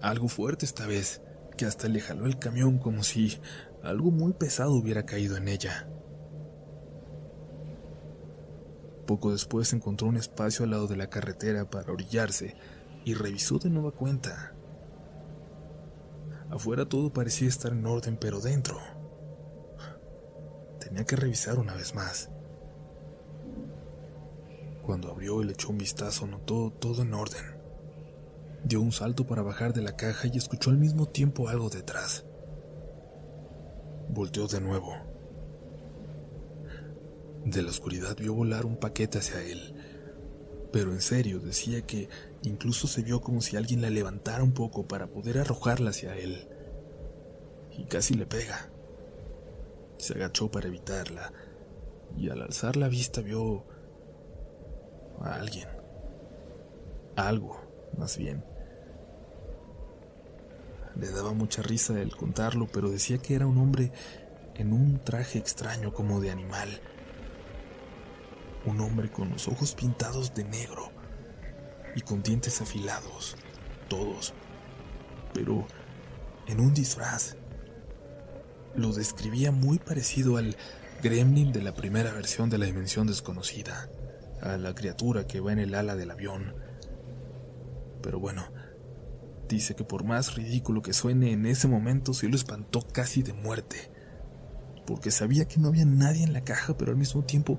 Algo 0.00 0.28
fuerte 0.28 0.64
esta 0.64 0.86
vez, 0.86 1.20
que 1.56 1.64
hasta 1.64 1.88
le 1.88 2.00
jaló 2.00 2.26
el 2.26 2.38
camión 2.38 2.78
como 2.78 3.02
si 3.02 3.38
algo 3.82 4.10
muy 4.10 4.32
pesado 4.32 4.72
hubiera 4.72 5.06
caído 5.06 5.36
en 5.36 5.48
ella. 5.48 5.88
Poco 9.06 9.32
después 9.32 9.72
encontró 9.72 10.08
un 10.08 10.16
espacio 10.16 10.64
al 10.64 10.72
lado 10.72 10.86
de 10.86 10.96
la 10.96 11.08
carretera 11.08 11.70
para 11.70 11.92
orillarse 11.92 12.56
y 13.04 13.14
revisó 13.14 13.58
de 13.58 13.70
nueva 13.70 13.92
cuenta. 13.92 14.52
Afuera 16.50 16.88
todo 16.88 17.12
parecía 17.12 17.48
estar 17.48 17.72
en 17.72 17.86
orden, 17.86 18.16
pero 18.20 18.40
dentro 18.40 18.78
tenía 20.80 21.04
que 21.04 21.16
revisar 21.16 21.58
una 21.58 21.74
vez 21.74 21.94
más. 21.94 22.30
Cuando 24.82 25.10
abrió 25.10 25.42
y 25.42 25.46
le 25.46 25.52
echó 25.52 25.70
un 25.70 25.78
vistazo, 25.78 26.26
notó 26.28 26.70
todo 26.70 27.02
en 27.02 27.12
orden. 27.12 27.55
Dio 28.66 28.80
un 28.80 28.90
salto 28.90 29.24
para 29.24 29.42
bajar 29.42 29.72
de 29.72 29.80
la 29.80 29.94
caja 29.94 30.26
y 30.26 30.36
escuchó 30.36 30.70
al 30.70 30.76
mismo 30.76 31.06
tiempo 31.06 31.48
algo 31.48 31.70
detrás. 31.70 32.24
Volteó 34.08 34.48
de 34.48 34.60
nuevo. 34.60 34.92
De 37.44 37.62
la 37.62 37.70
oscuridad 37.70 38.16
vio 38.16 38.34
volar 38.34 38.66
un 38.66 38.76
paquete 38.76 39.18
hacia 39.18 39.40
él. 39.40 39.72
Pero 40.72 40.90
en 40.90 41.00
serio, 41.00 41.38
decía 41.38 41.82
que 41.82 42.08
incluso 42.42 42.88
se 42.88 43.02
vio 43.02 43.20
como 43.20 43.40
si 43.40 43.56
alguien 43.56 43.82
la 43.82 43.88
levantara 43.88 44.42
un 44.42 44.52
poco 44.52 44.88
para 44.88 45.06
poder 45.06 45.38
arrojarla 45.38 45.90
hacia 45.90 46.16
él. 46.16 46.48
Y 47.70 47.84
casi 47.84 48.14
le 48.14 48.26
pega. 48.26 48.68
Se 49.98 50.14
agachó 50.14 50.50
para 50.50 50.66
evitarla, 50.66 51.32
y 52.16 52.30
al 52.30 52.42
alzar 52.42 52.74
la 52.74 52.88
vista 52.88 53.20
vio 53.20 53.64
a 55.20 55.36
alguien. 55.36 55.68
algo, 57.14 57.60
más 57.96 58.18
bien. 58.18 58.55
Le 60.98 61.10
daba 61.10 61.32
mucha 61.32 61.62
risa 61.62 62.00
el 62.00 62.16
contarlo, 62.16 62.66
pero 62.72 62.90
decía 62.90 63.18
que 63.18 63.34
era 63.34 63.46
un 63.46 63.58
hombre 63.58 63.92
en 64.54 64.72
un 64.72 64.98
traje 64.98 65.38
extraño 65.38 65.92
como 65.92 66.20
de 66.20 66.30
animal. 66.30 66.80
Un 68.64 68.80
hombre 68.80 69.10
con 69.10 69.30
los 69.30 69.46
ojos 69.48 69.74
pintados 69.74 70.34
de 70.34 70.44
negro 70.44 70.90
y 71.94 72.00
con 72.00 72.22
dientes 72.22 72.60
afilados, 72.60 73.36
todos, 73.88 74.34
pero 75.32 75.66
en 76.46 76.60
un 76.60 76.72
disfraz. 76.74 77.36
Lo 78.74 78.92
describía 78.92 79.52
muy 79.52 79.78
parecido 79.78 80.36
al 80.36 80.56
gremlin 81.02 81.52
de 81.52 81.62
la 81.62 81.74
primera 81.74 82.12
versión 82.12 82.50
de 82.50 82.58
la 82.58 82.66
dimensión 82.66 83.06
desconocida 83.06 83.88
a 84.42 84.56
la 84.56 84.74
criatura 84.74 85.26
que 85.26 85.40
va 85.40 85.52
en 85.52 85.58
el 85.58 85.74
ala 85.74 85.96
del 85.96 86.10
avión. 86.10 86.54
Pero 88.02 88.18
bueno, 88.18 88.44
dice 89.48 89.74
que 89.74 89.84
por 89.84 90.04
más 90.04 90.34
ridículo 90.34 90.82
que 90.82 90.92
suene 90.92 91.32
en 91.32 91.46
ese 91.46 91.68
momento, 91.68 92.14
sí 92.14 92.28
lo 92.28 92.36
espantó 92.36 92.80
casi 92.92 93.22
de 93.22 93.32
muerte, 93.32 93.90
porque 94.86 95.10
sabía 95.10 95.46
que 95.46 95.60
no 95.60 95.68
había 95.68 95.84
nadie 95.84 96.24
en 96.24 96.32
la 96.32 96.42
caja, 96.42 96.76
pero 96.76 96.92
al 96.92 96.98
mismo 96.98 97.24
tiempo 97.24 97.58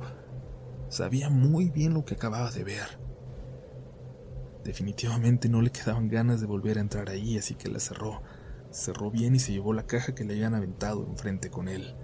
sabía 0.89 1.29
muy 1.29 1.69
bien 1.69 1.93
lo 1.93 2.05
que 2.05 2.15
acababa 2.15 2.51
de 2.51 2.63
ver. 2.63 2.99
Definitivamente 4.63 5.47
no 5.47 5.61
le 5.61 5.71
quedaban 5.71 6.09
ganas 6.09 6.41
de 6.41 6.47
volver 6.47 6.77
a 6.77 6.81
entrar 6.81 7.09
ahí, 7.09 7.37
así 7.37 7.55
que 7.55 7.69
la 7.69 7.79
cerró. 7.79 8.21
Cerró 8.69 9.09
bien 9.09 9.33
y 9.35 9.39
se 9.39 9.53
llevó 9.53 9.71
la 9.71 9.87
caja 9.87 10.13
que 10.13 10.25
le 10.25 10.33
habían 10.33 10.55
aventado 10.55 11.05
enfrente 11.05 11.49
con 11.49 11.69
él. 11.69 11.95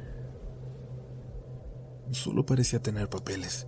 Solo 2.12 2.46
parecía 2.46 2.82
tener 2.82 3.10
papeles 3.10 3.68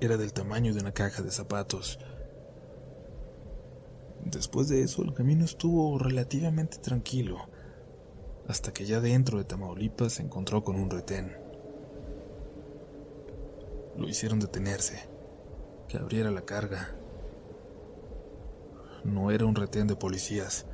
era 0.00 0.16
del 0.16 0.32
tamaño 0.32 0.74
de 0.74 0.80
una 0.80 0.92
caja 0.92 1.22
de 1.22 1.30
zapatos. 1.30 1.98
Después 4.24 4.68
de 4.68 4.82
eso, 4.82 5.02
el 5.02 5.12
camino 5.12 5.44
estuvo 5.44 5.98
relativamente 5.98 6.78
tranquilo, 6.78 7.46
hasta 8.48 8.72
que 8.72 8.86
ya 8.86 9.00
dentro 9.00 9.36
de 9.36 9.44
Tamaulipas 9.44 10.14
se 10.14 10.22
encontró 10.22 10.64
con 10.64 10.76
un 10.76 10.90
retén. 10.90 11.36
Lo 13.98 14.08
hicieron 14.08 14.40
detenerse, 14.40 15.08
que 15.88 15.98
abriera 15.98 16.30
la 16.30 16.46
carga. 16.46 16.96
No 19.04 19.30
era 19.30 19.44
un 19.44 19.54
retén 19.54 19.86
de 19.86 19.96
policías, 19.96 20.66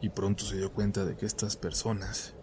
y 0.00 0.08
pronto 0.08 0.44
se 0.44 0.56
dio 0.56 0.72
cuenta 0.72 1.04
de 1.04 1.14
que 1.14 1.26
estas 1.26 1.56
personas, 1.56 2.34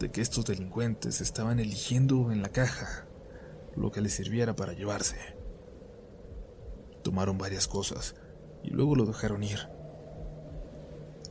de 0.00 0.10
que 0.10 0.20
estos 0.20 0.46
delincuentes 0.46 1.20
estaban 1.20 1.60
eligiendo 1.60 2.32
en 2.32 2.42
la 2.42 2.48
caja 2.48 3.06
lo 3.76 3.92
que 3.92 4.00
les 4.00 4.14
sirviera 4.14 4.56
para 4.56 4.72
llevarse. 4.72 5.16
Tomaron 7.02 7.38
varias 7.38 7.68
cosas 7.68 8.16
y 8.62 8.70
luego 8.70 8.96
lo 8.96 9.06
dejaron 9.06 9.42
ir. 9.42 9.58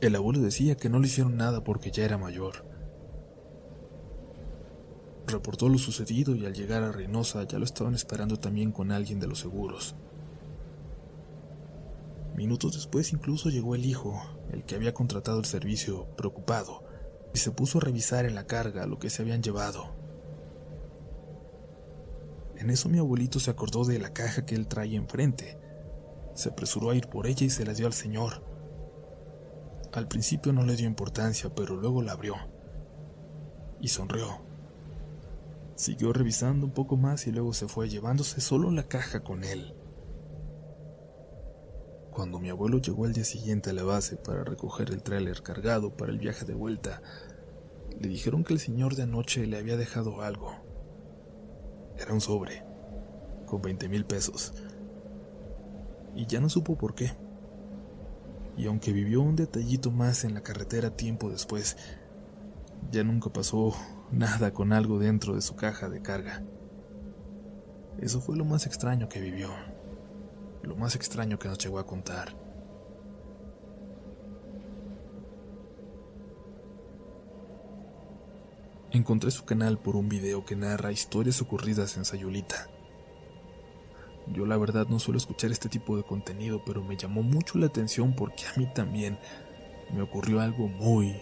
El 0.00 0.16
abuelo 0.16 0.40
decía 0.40 0.76
que 0.76 0.88
no 0.88 0.98
le 0.98 1.06
hicieron 1.06 1.36
nada 1.36 1.62
porque 1.62 1.90
ya 1.90 2.04
era 2.04 2.16
mayor. 2.16 2.64
Reportó 5.26 5.68
lo 5.68 5.78
sucedido 5.78 6.34
y 6.34 6.46
al 6.46 6.54
llegar 6.54 6.82
a 6.82 6.90
Reynosa 6.90 7.44
ya 7.44 7.58
lo 7.58 7.64
estaban 7.64 7.94
esperando 7.94 8.38
también 8.38 8.72
con 8.72 8.90
alguien 8.90 9.20
de 9.20 9.28
los 9.28 9.40
seguros. 9.40 9.94
Minutos 12.34 12.74
después 12.74 13.12
incluso 13.12 13.50
llegó 13.50 13.74
el 13.74 13.84
hijo, 13.84 14.20
el 14.50 14.64
que 14.64 14.74
había 14.74 14.94
contratado 14.94 15.38
el 15.38 15.44
servicio, 15.44 16.06
preocupado, 16.16 16.82
y 17.34 17.38
se 17.38 17.50
puso 17.50 17.78
a 17.78 17.82
revisar 17.82 18.24
en 18.24 18.34
la 18.34 18.46
carga 18.46 18.86
lo 18.86 18.98
que 18.98 19.10
se 19.10 19.20
habían 19.20 19.42
llevado. 19.42 19.90
En 22.56 22.70
eso 22.70 22.88
mi 22.88 22.98
abuelito 22.98 23.40
se 23.40 23.50
acordó 23.50 23.84
de 23.84 23.98
la 23.98 24.14
caja 24.14 24.46
que 24.46 24.54
él 24.54 24.66
traía 24.66 24.98
enfrente. 24.98 25.59
Se 26.34 26.50
apresuró 26.50 26.90
a 26.90 26.94
ir 26.94 27.08
por 27.08 27.26
ella 27.26 27.46
y 27.46 27.50
se 27.50 27.64
la 27.64 27.74
dio 27.74 27.86
al 27.86 27.92
señor. 27.92 28.42
Al 29.92 30.06
principio 30.06 30.52
no 30.52 30.64
le 30.64 30.76
dio 30.76 30.86
importancia, 30.86 31.54
pero 31.54 31.76
luego 31.76 32.02
la 32.02 32.12
abrió. 32.12 32.36
Y 33.80 33.88
sonrió. 33.88 34.40
Siguió 35.74 36.12
revisando 36.12 36.66
un 36.66 36.72
poco 36.72 36.96
más 36.96 37.26
y 37.26 37.32
luego 37.32 37.54
se 37.54 37.66
fue 37.66 37.88
llevándose 37.88 38.40
solo 38.40 38.70
la 38.70 38.84
caja 38.84 39.24
con 39.24 39.44
él. 39.44 39.74
Cuando 42.10 42.38
mi 42.38 42.50
abuelo 42.50 42.78
llegó 42.78 43.06
al 43.06 43.12
día 43.12 43.24
siguiente 43.24 43.70
a 43.70 43.72
la 43.72 43.82
base 43.82 44.16
para 44.16 44.44
recoger 44.44 44.90
el 44.90 45.02
tráiler 45.02 45.42
cargado 45.42 45.96
para 45.96 46.12
el 46.12 46.18
viaje 46.18 46.44
de 46.44 46.54
vuelta, 46.54 47.02
le 47.98 48.08
dijeron 48.08 48.44
que 48.44 48.52
el 48.52 48.60
señor 48.60 48.94
de 48.94 49.04
anoche 49.04 49.46
le 49.46 49.58
había 49.58 49.76
dejado 49.76 50.20
algo. 50.20 50.52
Era 51.98 52.12
un 52.12 52.20
sobre, 52.20 52.62
con 53.46 53.62
20 53.62 53.88
mil 53.88 54.04
pesos. 54.04 54.52
Y 56.14 56.26
ya 56.26 56.40
no 56.40 56.48
supo 56.48 56.76
por 56.76 56.94
qué. 56.94 57.12
Y 58.56 58.66
aunque 58.66 58.92
vivió 58.92 59.22
un 59.22 59.36
detallito 59.36 59.90
más 59.90 60.24
en 60.24 60.34
la 60.34 60.42
carretera 60.42 60.96
tiempo 60.96 61.30
después, 61.30 61.76
ya 62.90 63.04
nunca 63.04 63.30
pasó 63.32 63.74
nada 64.10 64.52
con 64.52 64.72
algo 64.72 64.98
dentro 64.98 65.34
de 65.34 65.40
su 65.40 65.56
caja 65.56 65.88
de 65.88 66.02
carga. 66.02 66.42
Eso 67.98 68.20
fue 68.20 68.36
lo 68.36 68.44
más 68.44 68.66
extraño 68.66 69.08
que 69.08 69.20
vivió, 69.20 69.50
lo 70.62 70.76
más 70.76 70.94
extraño 70.96 71.38
que 71.38 71.48
nos 71.48 71.58
llegó 71.58 71.78
a 71.78 71.86
contar. 71.86 72.34
Encontré 78.92 79.30
su 79.30 79.44
canal 79.44 79.78
por 79.78 79.94
un 79.94 80.08
video 80.08 80.44
que 80.44 80.56
narra 80.56 80.90
historias 80.90 81.40
ocurridas 81.40 81.96
en 81.96 82.04
Sayulita. 82.04 82.68
Yo 84.32 84.46
la 84.46 84.56
verdad 84.56 84.86
no 84.88 85.00
suelo 85.00 85.18
escuchar 85.18 85.50
este 85.50 85.68
tipo 85.68 85.96
de 85.96 86.04
contenido, 86.04 86.62
pero 86.64 86.84
me 86.84 86.96
llamó 86.96 87.22
mucho 87.22 87.58
la 87.58 87.66
atención 87.66 88.14
porque 88.14 88.44
a 88.46 88.56
mí 88.56 88.66
también 88.72 89.18
me 89.92 90.02
ocurrió 90.02 90.40
algo 90.40 90.68
muy, 90.68 91.20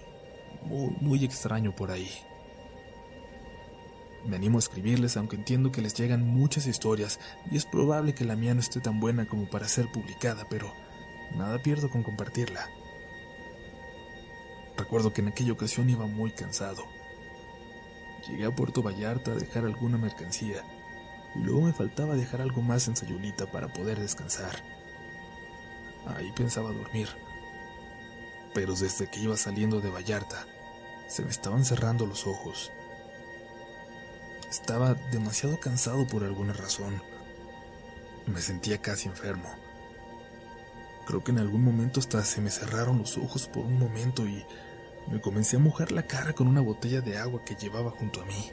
muy, 0.62 0.94
muy 1.00 1.24
extraño 1.24 1.74
por 1.74 1.90
ahí. 1.90 2.10
Me 4.26 4.36
animo 4.36 4.58
a 4.58 4.60
escribirles 4.60 5.16
aunque 5.16 5.36
entiendo 5.36 5.72
que 5.72 5.80
les 5.80 5.94
llegan 5.94 6.26
muchas 6.26 6.66
historias 6.66 7.18
y 7.50 7.56
es 7.56 7.64
probable 7.64 8.14
que 8.14 8.26
la 8.26 8.36
mía 8.36 8.52
no 8.52 8.60
esté 8.60 8.80
tan 8.80 9.00
buena 9.00 9.26
como 9.26 9.48
para 9.48 9.68
ser 9.68 9.90
publicada, 9.90 10.46
pero 10.50 10.70
nada 11.34 11.62
pierdo 11.62 11.88
con 11.88 12.02
compartirla. 12.02 12.68
Recuerdo 14.76 15.14
que 15.14 15.22
en 15.22 15.28
aquella 15.28 15.52
ocasión 15.52 15.88
iba 15.88 16.06
muy 16.06 16.32
cansado. 16.32 16.84
Llegué 18.28 18.44
a 18.44 18.54
Puerto 18.54 18.82
Vallarta 18.82 19.32
a 19.32 19.36
dejar 19.36 19.64
alguna 19.64 19.96
mercancía 19.96 20.62
y 21.38 21.44
luego 21.44 21.62
me 21.62 21.72
faltaba 21.72 22.16
dejar 22.16 22.40
algo 22.40 22.62
más 22.62 22.88
en 22.88 22.96
Sayulita 22.96 23.46
para 23.46 23.68
poder 23.68 24.00
descansar. 24.00 24.62
Ahí 26.06 26.32
pensaba 26.32 26.72
dormir. 26.72 27.08
Pero 28.54 28.74
desde 28.74 29.08
que 29.08 29.20
iba 29.20 29.36
saliendo 29.36 29.80
de 29.80 29.90
Vallarta, 29.90 30.46
se 31.06 31.22
me 31.22 31.30
estaban 31.30 31.64
cerrando 31.64 32.06
los 32.06 32.26
ojos. 32.26 32.72
Estaba 34.50 34.94
demasiado 34.94 35.60
cansado 35.60 36.06
por 36.06 36.24
alguna 36.24 36.54
razón. 36.54 37.02
Me 38.26 38.40
sentía 38.40 38.78
casi 38.78 39.08
enfermo. 39.08 39.48
Creo 41.06 41.22
que 41.22 41.30
en 41.30 41.38
algún 41.38 41.62
momento 41.62 42.00
hasta 42.00 42.24
se 42.24 42.40
me 42.40 42.50
cerraron 42.50 42.98
los 42.98 43.16
ojos 43.16 43.46
por 43.46 43.64
un 43.64 43.78
momento 43.78 44.26
y 44.26 44.44
me 45.10 45.20
comencé 45.20 45.56
a 45.56 45.60
mojar 45.60 45.92
la 45.92 46.02
cara 46.02 46.34
con 46.34 46.48
una 46.48 46.60
botella 46.60 47.00
de 47.00 47.16
agua 47.16 47.44
que 47.44 47.54
llevaba 47.54 47.90
junto 47.90 48.22
a 48.22 48.26
mí. 48.26 48.50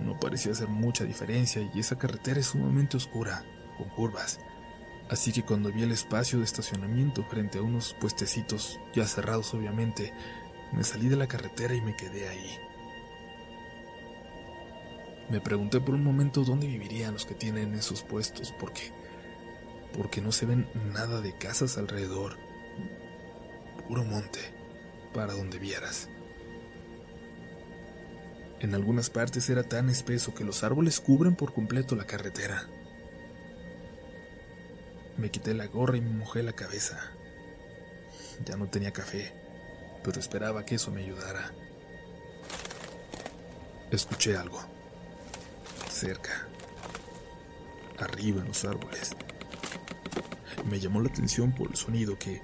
No 0.00 0.18
parecía 0.18 0.52
hacer 0.52 0.68
mucha 0.68 1.04
diferencia 1.04 1.62
y 1.74 1.80
esa 1.80 1.98
carretera 1.98 2.40
es 2.40 2.46
sumamente 2.46 2.96
oscura, 2.96 3.44
con 3.76 3.88
curvas. 3.88 4.40
Así 5.08 5.32
que 5.32 5.42
cuando 5.42 5.72
vi 5.72 5.82
el 5.82 5.92
espacio 5.92 6.38
de 6.38 6.44
estacionamiento 6.44 7.24
frente 7.24 7.58
a 7.58 7.62
unos 7.62 7.94
puestecitos, 7.94 8.80
ya 8.94 9.06
cerrados 9.06 9.54
obviamente, 9.54 10.12
me 10.72 10.84
salí 10.84 11.08
de 11.08 11.16
la 11.16 11.28
carretera 11.28 11.74
y 11.74 11.80
me 11.80 11.96
quedé 11.96 12.28
ahí. 12.28 12.58
Me 15.30 15.40
pregunté 15.40 15.80
por 15.80 15.94
un 15.94 16.04
momento 16.04 16.44
dónde 16.44 16.66
vivirían 16.66 17.14
los 17.14 17.26
que 17.26 17.34
tienen 17.34 17.74
esos 17.74 18.02
puestos, 18.02 18.52
porque 18.58 18.92
porque 19.96 20.20
no 20.20 20.30
se 20.30 20.46
ven 20.46 20.68
nada 20.92 21.20
de 21.20 21.32
casas 21.32 21.78
alrededor. 21.78 22.36
Puro 23.88 24.04
monte, 24.04 24.40
para 25.14 25.32
donde 25.32 25.58
vieras. 25.58 26.08
En 28.60 28.74
algunas 28.74 29.10
partes 29.10 29.50
era 29.50 29.64
tan 29.64 29.90
espeso 29.90 30.34
que 30.34 30.44
los 30.44 30.64
árboles 30.64 31.00
cubren 31.00 31.36
por 31.36 31.52
completo 31.52 31.94
la 31.94 32.06
carretera. 32.06 32.66
Me 35.18 35.30
quité 35.30 35.52
la 35.52 35.66
gorra 35.66 35.98
y 35.98 36.00
me 36.00 36.10
mojé 36.10 36.42
la 36.42 36.52
cabeza. 36.52 36.98
Ya 38.44 38.56
no 38.56 38.68
tenía 38.68 38.92
café, 38.92 39.32
pero 40.02 40.20
esperaba 40.20 40.64
que 40.64 40.76
eso 40.76 40.90
me 40.90 41.02
ayudara. 41.02 41.52
Escuché 43.90 44.36
algo. 44.36 44.60
Cerca. 45.90 46.48
Arriba 47.98 48.40
en 48.40 48.48
los 48.48 48.64
árboles. 48.64 49.14
Me 50.68 50.80
llamó 50.80 51.00
la 51.00 51.08
atención 51.08 51.54
por 51.54 51.70
el 51.70 51.76
sonido 51.76 52.18
que 52.18 52.42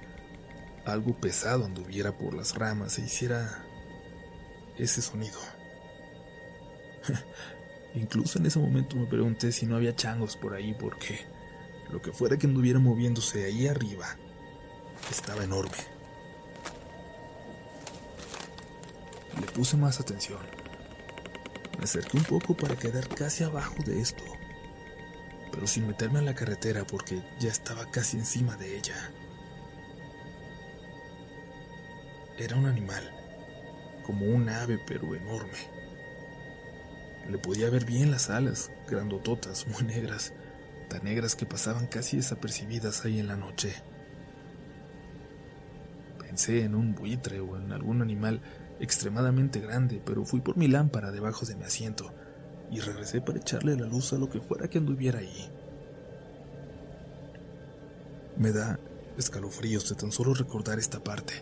algo 0.85 1.19
pesado 1.19 1.65
anduviera 1.65 2.17
por 2.17 2.33
las 2.33 2.55
ramas 2.55 2.97
e 2.99 3.01
hiciera 3.01 3.65
ese 4.77 5.01
sonido. 5.01 5.39
Incluso 7.95 8.39
en 8.39 8.47
ese 8.47 8.59
momento 8.59 8.95
me 8.95 9.05
pregunté 9.05 9.51
si 9.51 9.65
no 9.65 9.75
había 9.75 9.95
changos 9.95 10.35
por 10.35 10.53
ahí 10.53 10.73
porque 10.73 11.25
lo 11.91 12.01
que 12.01 12.11
fuera 12.11 12.37
que 12.37 12.47
anduviera 12.47 12.79
moviéndose 12.79 13.45
ahí 13.45 13.67
arriba 13.67 14.17
estaba 15.11 15.43
enorme. 15.43 15.77
Le 19.39 19.45
puse 19.47 19.77
más 19.77 19.99
atención. 19.99 20.39
Me 21.77 21.83
acerqué 21.83 22.17
un 22.17 22.23
poco 22.23 22.55
para 22.55 22.75
quedar 22.75 23.07
casi 23.09 23.43
abajo 23.43 23.75
de 23.85 23.99
esto, 23.99 24.23
pero 25.51 25.67
sin 25.67 25.87
meterme 25.87 26.19
en 26.19 26.25
la 26.25 26.35
carretera 26.35 26.85
porque 26.85 27.21
ya 27.39 27.49
estaba 27.49 27.89
casi 27.91 28.17
encima 28.17 28.55
de 28.57 28.77
ella. 28.77 29.11
Era 32.37 32.55
un 32.55 32.65
animal, 32.65 33.03
como 34.03 34.25
un 34.25 34.49
ave 34.49 34.79
pero 34.85 35.13
enorme. 35.13 35.82
Le 37.29 37.37
podía 37.37 37.69
ver 37.69 37.85
bien 37.85 38.11
las 38.11 38.29
alas, 38.29 38.71
grandototas, 38.87 39.67
muy 39.67 39.83
negras, 39.83 40.33
tan 40.89 41.03
negras 41.03 41.35
que 41.35 41.45
pasaban 41.45 41.87
casi 41.87 42.17
desapercibidas 42.17 43.05
ahí 43.05 43.19
en 43.19 43.27
la 43.27 43.37
noche. 43.37 43.73
Pensé 46.19 46.63
en 46.63 46.75
un 46.75 46.95
buitre 46.95 47.39
o 47.39 47.57
en 47.57 47.71
algún 47.71 48.01
animal 48.01 48.41
extremadamente 48.79 49.59
grande, 49.59 50.01
pero 50.03 50.25
fui 50.25 50.41
por 50.41 50.57
mi 50.57 50.67
lámpara 50.67 51.11
debajo 51.11 51.45
de 51.45 51.55
mi 51.55 51.63
asiento 51.63 52.13
y 52.69 52.79
regresé 52.79 53.21
para 53.21 53.39
echarle 53.39 53.77
la 53.77 53.85
luz 53.85 54.13
a 54.13 54.17
lo 54.17 54.29
que 54.29 54.41
fuera 54.41 54.67
que 54.67 54.79
anduviera 54.79 55.19
ahí. 55.19 55.49
Me 58.35 58.51
da 58.51 58.79
escalofríos 59.17 59.87
de 59.89 59.95
tan 59.95 60.11
solo 60.11 60.33
recordar 60.33 60.79
esta 60.79 61.03
parte. 61.03 61.33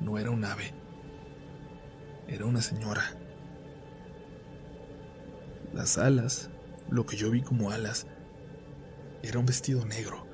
No 0.00 0.18
era 0.18 0.30
un 0.30 0.44
ave, 0.44 0.72
era 2.28 2.46
una 2.46 2.62
señora. 2.62 3.02
Las 5.76 5.98
alas, 5.98 6.48
lo 6.88 7.04
que 7.04 7.18
yo 7.18 7.30
vi 7.30 7.42
como 7.42 7.70
alas, 7.70 8.06
era 9.22 9.38
un 9.38 9.44
vestido 9.44 9.84
negro. 9.84 10.26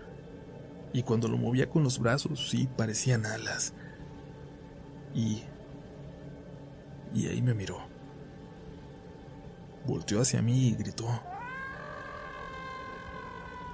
Y 0.92 1.02
cuando 1.02 1.26
lo 1.26 1.36
movía 1.36 1.68
con 1.68 1.82
los 1.82 1.98
brazos, 1.98 2.48
sí, 2.48 2.68
parecían 2.76 3.26
alas. 3.26 3.72
Y... 5.12 5.42
Y 7.12 7.26
ahí 7.26 7.42
me 7.42 7.54
miró. 7.54 7.78
Volteó 9.84 10.20
hacia 10.20 10.40
mí 10.42 10.68
y 10.68 10.74
gritó. 10.76 11.08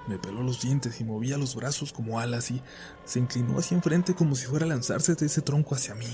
Me 0.07 0.18
peló 0.18 0.42
los 0.42 0.62
dientes 0.62 0.98
y 1.02 1.04
movía 1.04 1.37
los 1.37 1.54
brazos 1.54 1.92
como 1.92 2.18
alas 2.18 2.50
y 2.50 2.62
se 3.04 3.18
inclinó 3.18 3.59
hacia 3.59 3.74
enfrente 3.74 4.14
como 4.14 4.35
si 4.35 4.46
fuera 4.46 4.64
a 4.64 4.70
lanzarse 4.70 5.14
de 5.16 5.26
ese 5.26 5.42
tronco 5.42 5.74
hacia 5.74 5.94
mí. 5.94 6.09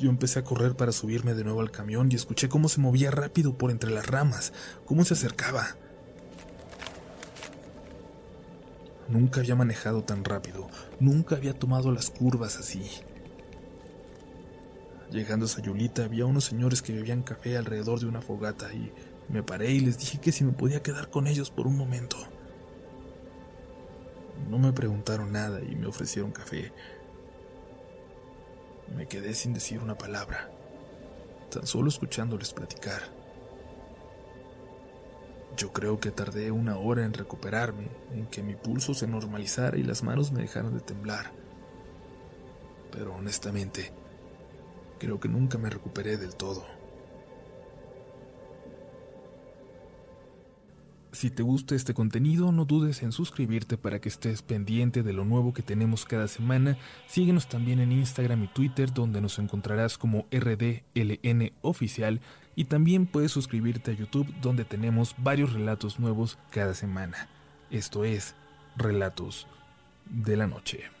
Yo 0.00 0.08
empecé 0.08 0.38
a 0.38 0.44
correr 0.44 0.76
para 0.76 0.92
subirme 0.92 1.34
de 1.34 1.44
nuevo 1.44 1.60
al 1.60 1.70
camión 1.70 2.08
y 2.10 2.14
escuché 2.14 2.48
cómo 2.48 2.70
se 2.70 2.80
movía 2.80 3.10
rápido 3.10 3.58
por 3.58 3.70
entre 3.70 3.90
las 3.90 4.06
ramas, 4.06 4.54
cómo 4.86 5.04
se 5.04 5.12
acercaba. 5.12 5.76
Nunca 9.10 9.40
había 9.40 9.54
manejado 9.54 10.02
tan 10.02 10.24
rápido, 10.24 10.68
nunca 11.00 11.36
había 11.36 11.52
tomado 11.52 11.92
las 11.92 12.08
curvas 12.08 12.56
así. 12.56 12.82
Llegando 15.10 15.44
a 15.44 15.48
Sayulita 15.48 16.04
había 16.04 16.24
unos 16.24 16.44
señores 16.44 16.80
que 16.80 16.94
bebían 16.94 17.22
café 17.22 17.58
alrededor 17.58 18.00
de 18.00 18.06
una 18.06 18.22
fogata 18.22 18.72
y 18.72 18.90
me 19.28 19.42
paré 19.42 19.70
y 19.72 19.80
les 19.80 19.98
dije 19.98 20.18
que 20.18 20.32
si 20.32 20.44
me 20.44 20.52
podía 20.52 20.82
quedar 20.82 21.10
con 21.10 21.26
ellos 21.26 21.50
por 21.50 21.66
un 21.66 21.76
momento. 21.76 22.16
No 24.48 24.58
me 24.58 24.72
preguntaron 24.72 25.30
nada 25.32 25.60
y 25.60 25.76
me 25.76 25.88
ofrecieron 25.88 26.32
café. 26.32 26.72
Me 28.94 29.06
quedé 29.06 29.34
sin 29.34 29.54
decir 29.54 29.80
una 29.80 29.96
palabra, 29.96 30.50
tan 31.50 31.66
solo 31.66 31.88
escuchándoles 31.88 32.52
platicar. 32.52 33.02
Yo 35.56 35.72
creo 35.72 36.00
que 36.00 36.10
tardé 36.10 36.50
una 36.50 36.78
hora 36.78 37.04
en 37.04 37.12
recuperarme, 37.12 37.88
en 38.12 38.26
que 38.26 38.42
mi 38.42 38.54
pulso 38.54 38.94
se 38.94 39.06
normalizara 39.06 39.76
y 39.76 39.82
las 39.82 40.02
manos 40.02 40.32
me 40.32 40.42
dejaran 40.42 40.74
de 40.74 40.80
temblar. 40.80 41.32
Pero 42.90 43.14
honestamente, 43.14 43.92
creo 44.98 45.20
que 45.20 45.28
nunca 45.28 45.58
me 45.58 45.70
recuperé 45.70 46.16
del 46.16 46.34
todo. 46.34 46.79
Si 51.20 51.28
te 51.28 51.42
gusta 51.42 51.74
este 51.74 51.92
contenido, 51.92 52.50
no 52.50 52.64
dudes 52.64 53.02
en 53.02 53.12
suscribirte 53.12 53.76
para 53.76 54.00
que 54.00 54.08
estés 54.08 54.40
pendiente 54.40 55.02
de 55.02 55.12
lo 55.12 55.26
nuevo 55.26 55.52
que 55.52 55.60
tenemos 55.60 56.06
cada 56.06 56.28
semana. 56.28 56.78
Síguenos 57.08 57.46
también 57.46 57.78
en 57.78 57.92
Instagram 57.92 58.44
y 58.44 58.46
Twitter, 58.46 58.90
donde 58.90 59.20
nos 59.20 59.38
encontrarás 59.38 59.98
como 59.98 60.26
RDLN 60.30 61.50
Oficial. 61.60 62.22
Y 62.56 62.64
también 62.64 63.04
puedes 63.04 63.32
suscribirte 63.32 63.90
a 63.90 63.94
YouTube, 63.94 64.34
donde 64.40 64.64
tenemos 64.64 65.14
varios 65.18 65.52
relatos 65.52 66.00
nuevos 66.00 66.38
cada 66.50 66.72
semana. 66.72 67.28
Esto 67.70 68.06
es 68.06 68.34
Relatos 68.78 69.46
de 70.06 70.38
la 70.38 70.46
Noche. 70.46 70.99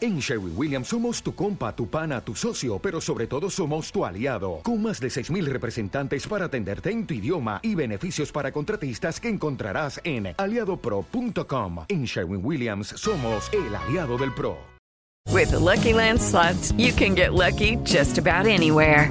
En 0.00 0.20
Sherwin 0.20 0.52
Williams 0.56 0.88
somos 0.88 1.20
tu 1.20 1.34
compa, 1.34 1.74
tu 1.74 1.88
pana, 1.88 2.20
tu 2.20 2.32
socio, 2.32 2.78
pero 2.78 3.00
sobre 3.00 3.26
todo 3.26 3.50
somos 3.50 3.90
tu 3.90 4.04
aliado, 4.04 4.60
con 4.62 4.80
más 4.80 5.00
de 5.00 5.08
6.000 5.08 5.44
representantes 5.46 6.24
para 6.28 6.44
atenderte 6.44 6.92
en 6.92 7.04
tu 7.04 7.14
idioma 7.14 7.58
y 7.64 7.74
beneficios 7.74 8.30
para 8.30 8.52
contratistas 8.52 9.18
que 9.18 9.28
encontrarás 9.28 10.00
en 10.04 10.34
aliadopro.com. 10.36 11.84
En 11.88 12.04
Sherwin 12.04 12.44
Williams 12.44 12.88
somos 12.96 13.50
el 13.52 13.74
aliado 13.74 14.16
del 14.16 14.32
PRO. 14.32 14.56
With 15.32 15.52
Lucky 15.52 15.92
Land 15.92 16.20
slots, 16.20 16.72
you 16.78 16.92
can 16.92 17.14
get 17.14 17.34
lucky 17.34 17.76
just 17.84 18.18
about 18.18 18.46
anywhere. 18.46 19.10